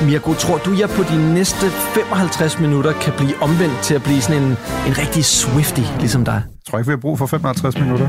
[0.07, 4.21] Mirko, tror du, jeg på de næste 55 minutter kan blive omvendt til at blive
[4.21, 4.49] sådan en,
[4.89, 6.43] en rigtig swifty, ligesom dig?
[6.47, 8.09] Jeg tror ikke, vi har brug for 55 minutter.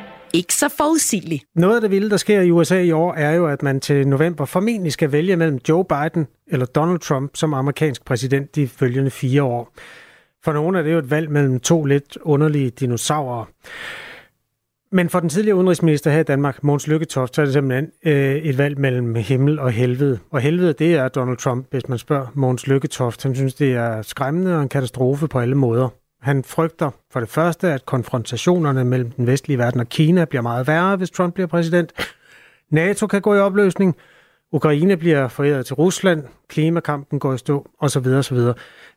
[0.33, 1.41] ikke så forudsigelig.
[1.55, 4.07] Noget af det vilde, der sker i USA i år, er jo, at man til
[4.07, 9.11] november formentlig skal vælge mellem Joe Biden eller Donald Trump som amerikansk præsident de følgende
[9.11, 9.73] fire år.
[10.43, 13.45] For nogle er det jo et valg mellem to lidt underlige dinosaurer.
[14.91, 18.35] Men for den tidligere udenrigsminister her i Danmark, Måns Lykketoft, så er det simpelthen øh,
[18.35, 20.19] et valg mellem himmel og helvede.
[20.31, 23.23] Og helvede, det er Donald Trump, hvis man spørger Måns Lykketoft.
[23.23, 25.89] Han synes, det er skræmmende og en katastrofe på alle måder.
[26.21, 30.67] Han frygter for det første, at konfrontationerne mellem den vestlige verden og Kina bliver meget
[30.67, 31.93] værre, hvis Trump bliver præsident.
[32.69, 33.95] NATO kan gå i opløsning.
[34.51, 36.23] Ukraine bliver foræret til Rusland.
[36.47, 38.07] Klimakampen går i stå, osv.
[38.07, 38.37] osv.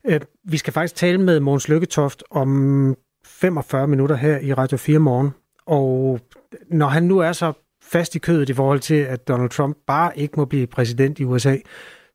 [0.07, 2.97] Øh, vi skal faktisk tale med Måns Lykketoft om
[3.27, 5.31] 45 minutter her i Radio 4 morgen.
[5.67, 6.21] Og
[6.69, 7.53] når han nu er så
[7.83, 11.25] fast i kødet i forhold til, at Donald Trump bare ikke må blive præsident i
[11.25, 11.57] USA,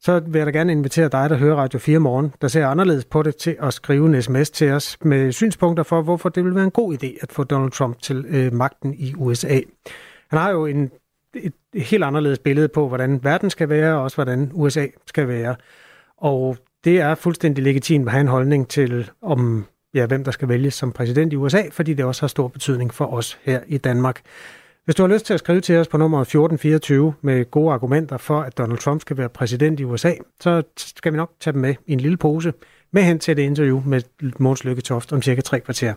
[0.01, 3.05] så vil jeg da gerne invitere dig, der hører Radio 4 morgen, der ser anderledes
[3.05, 6.55] på det, til at skrive en sms til os med synspunkter for, hvorfor det vil
[6.55, 9.59] være en god idé at få Donald Trump til øh, magten i USA.
[10.29, 10.91] Han har jo en,
[11.35, 15.27] et, et helt anderledes billede på, hvordan verden skal være, og også hvordan USA skal
[15.27, 15.55] være.
[16.17, 20.49] Og det er fuldstændig legitimt at have en holdning til, om ja, hvem der skal
[20.49, 23.77] vælges som præsident i USA, fordi det også har stor betydning for os her i
[23.77, 24.21] Danmark.
[24.89, 28.17] Hvis du har lyst til at skrive til os på nummer 1424 med gode argumenter
[28.17, 31.61] for, at Donald Trump skal være præsident i USA, så skal vi nok tage dem
[31.61, 32.53] med i en lille pose
[32.91, 34.01] med hen til det interview med
[34.39, 35.93] Måns Lykke Toft om cirka tre kvarter.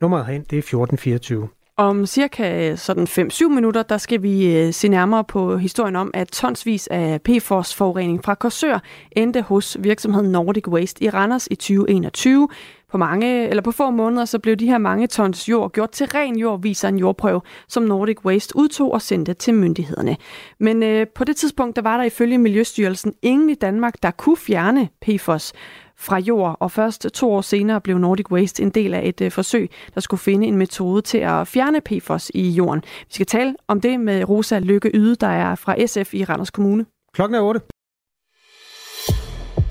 [0.00, 1.48] Nummeret hen, det er 1424.
[1.76, 6.10] Om cirka øh, sådan 5-7 minutter, der skal vi øh, se nærmere på historien om,
[6.14, 8.78] at tonsvis af PFOS-forurening fra Korsør
[9.12, 12.48] endte hos virksomheden Nordic Waste i Randers i 2021.
[12.90, 16.06] På, mange, eller på få måneder så blev de her mange tons jord gjort til
[16.06, 20.16] ren jord, viser en jordprøve, som Nordic Waste udtog og sendte til myndighederne.
[20.60, 24.36] Men øh, på det tidspunkt, der var der ifølge Miljøstyrelsen ingen i Danmark, der kunne
[24.36, 25.52] fjerne PFOS
[25.98, 29.30] fra jord, og først to år senere blev Nordic Waste en del af et øh,
[29.30, 32.82] forsøg, der skulle finde en metode til at fjerne PFOS i jorden.
[32.82, 36.50] Vi skal tale om det med Rosa Lykke Yde, der er fra SF i Randers
[36.50, 36.86] Kommune.
[37.14, 37.60] Klokken er 8.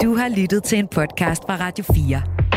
[0.02, 2.57] Du har lyttet til en podcast fra Radio 4.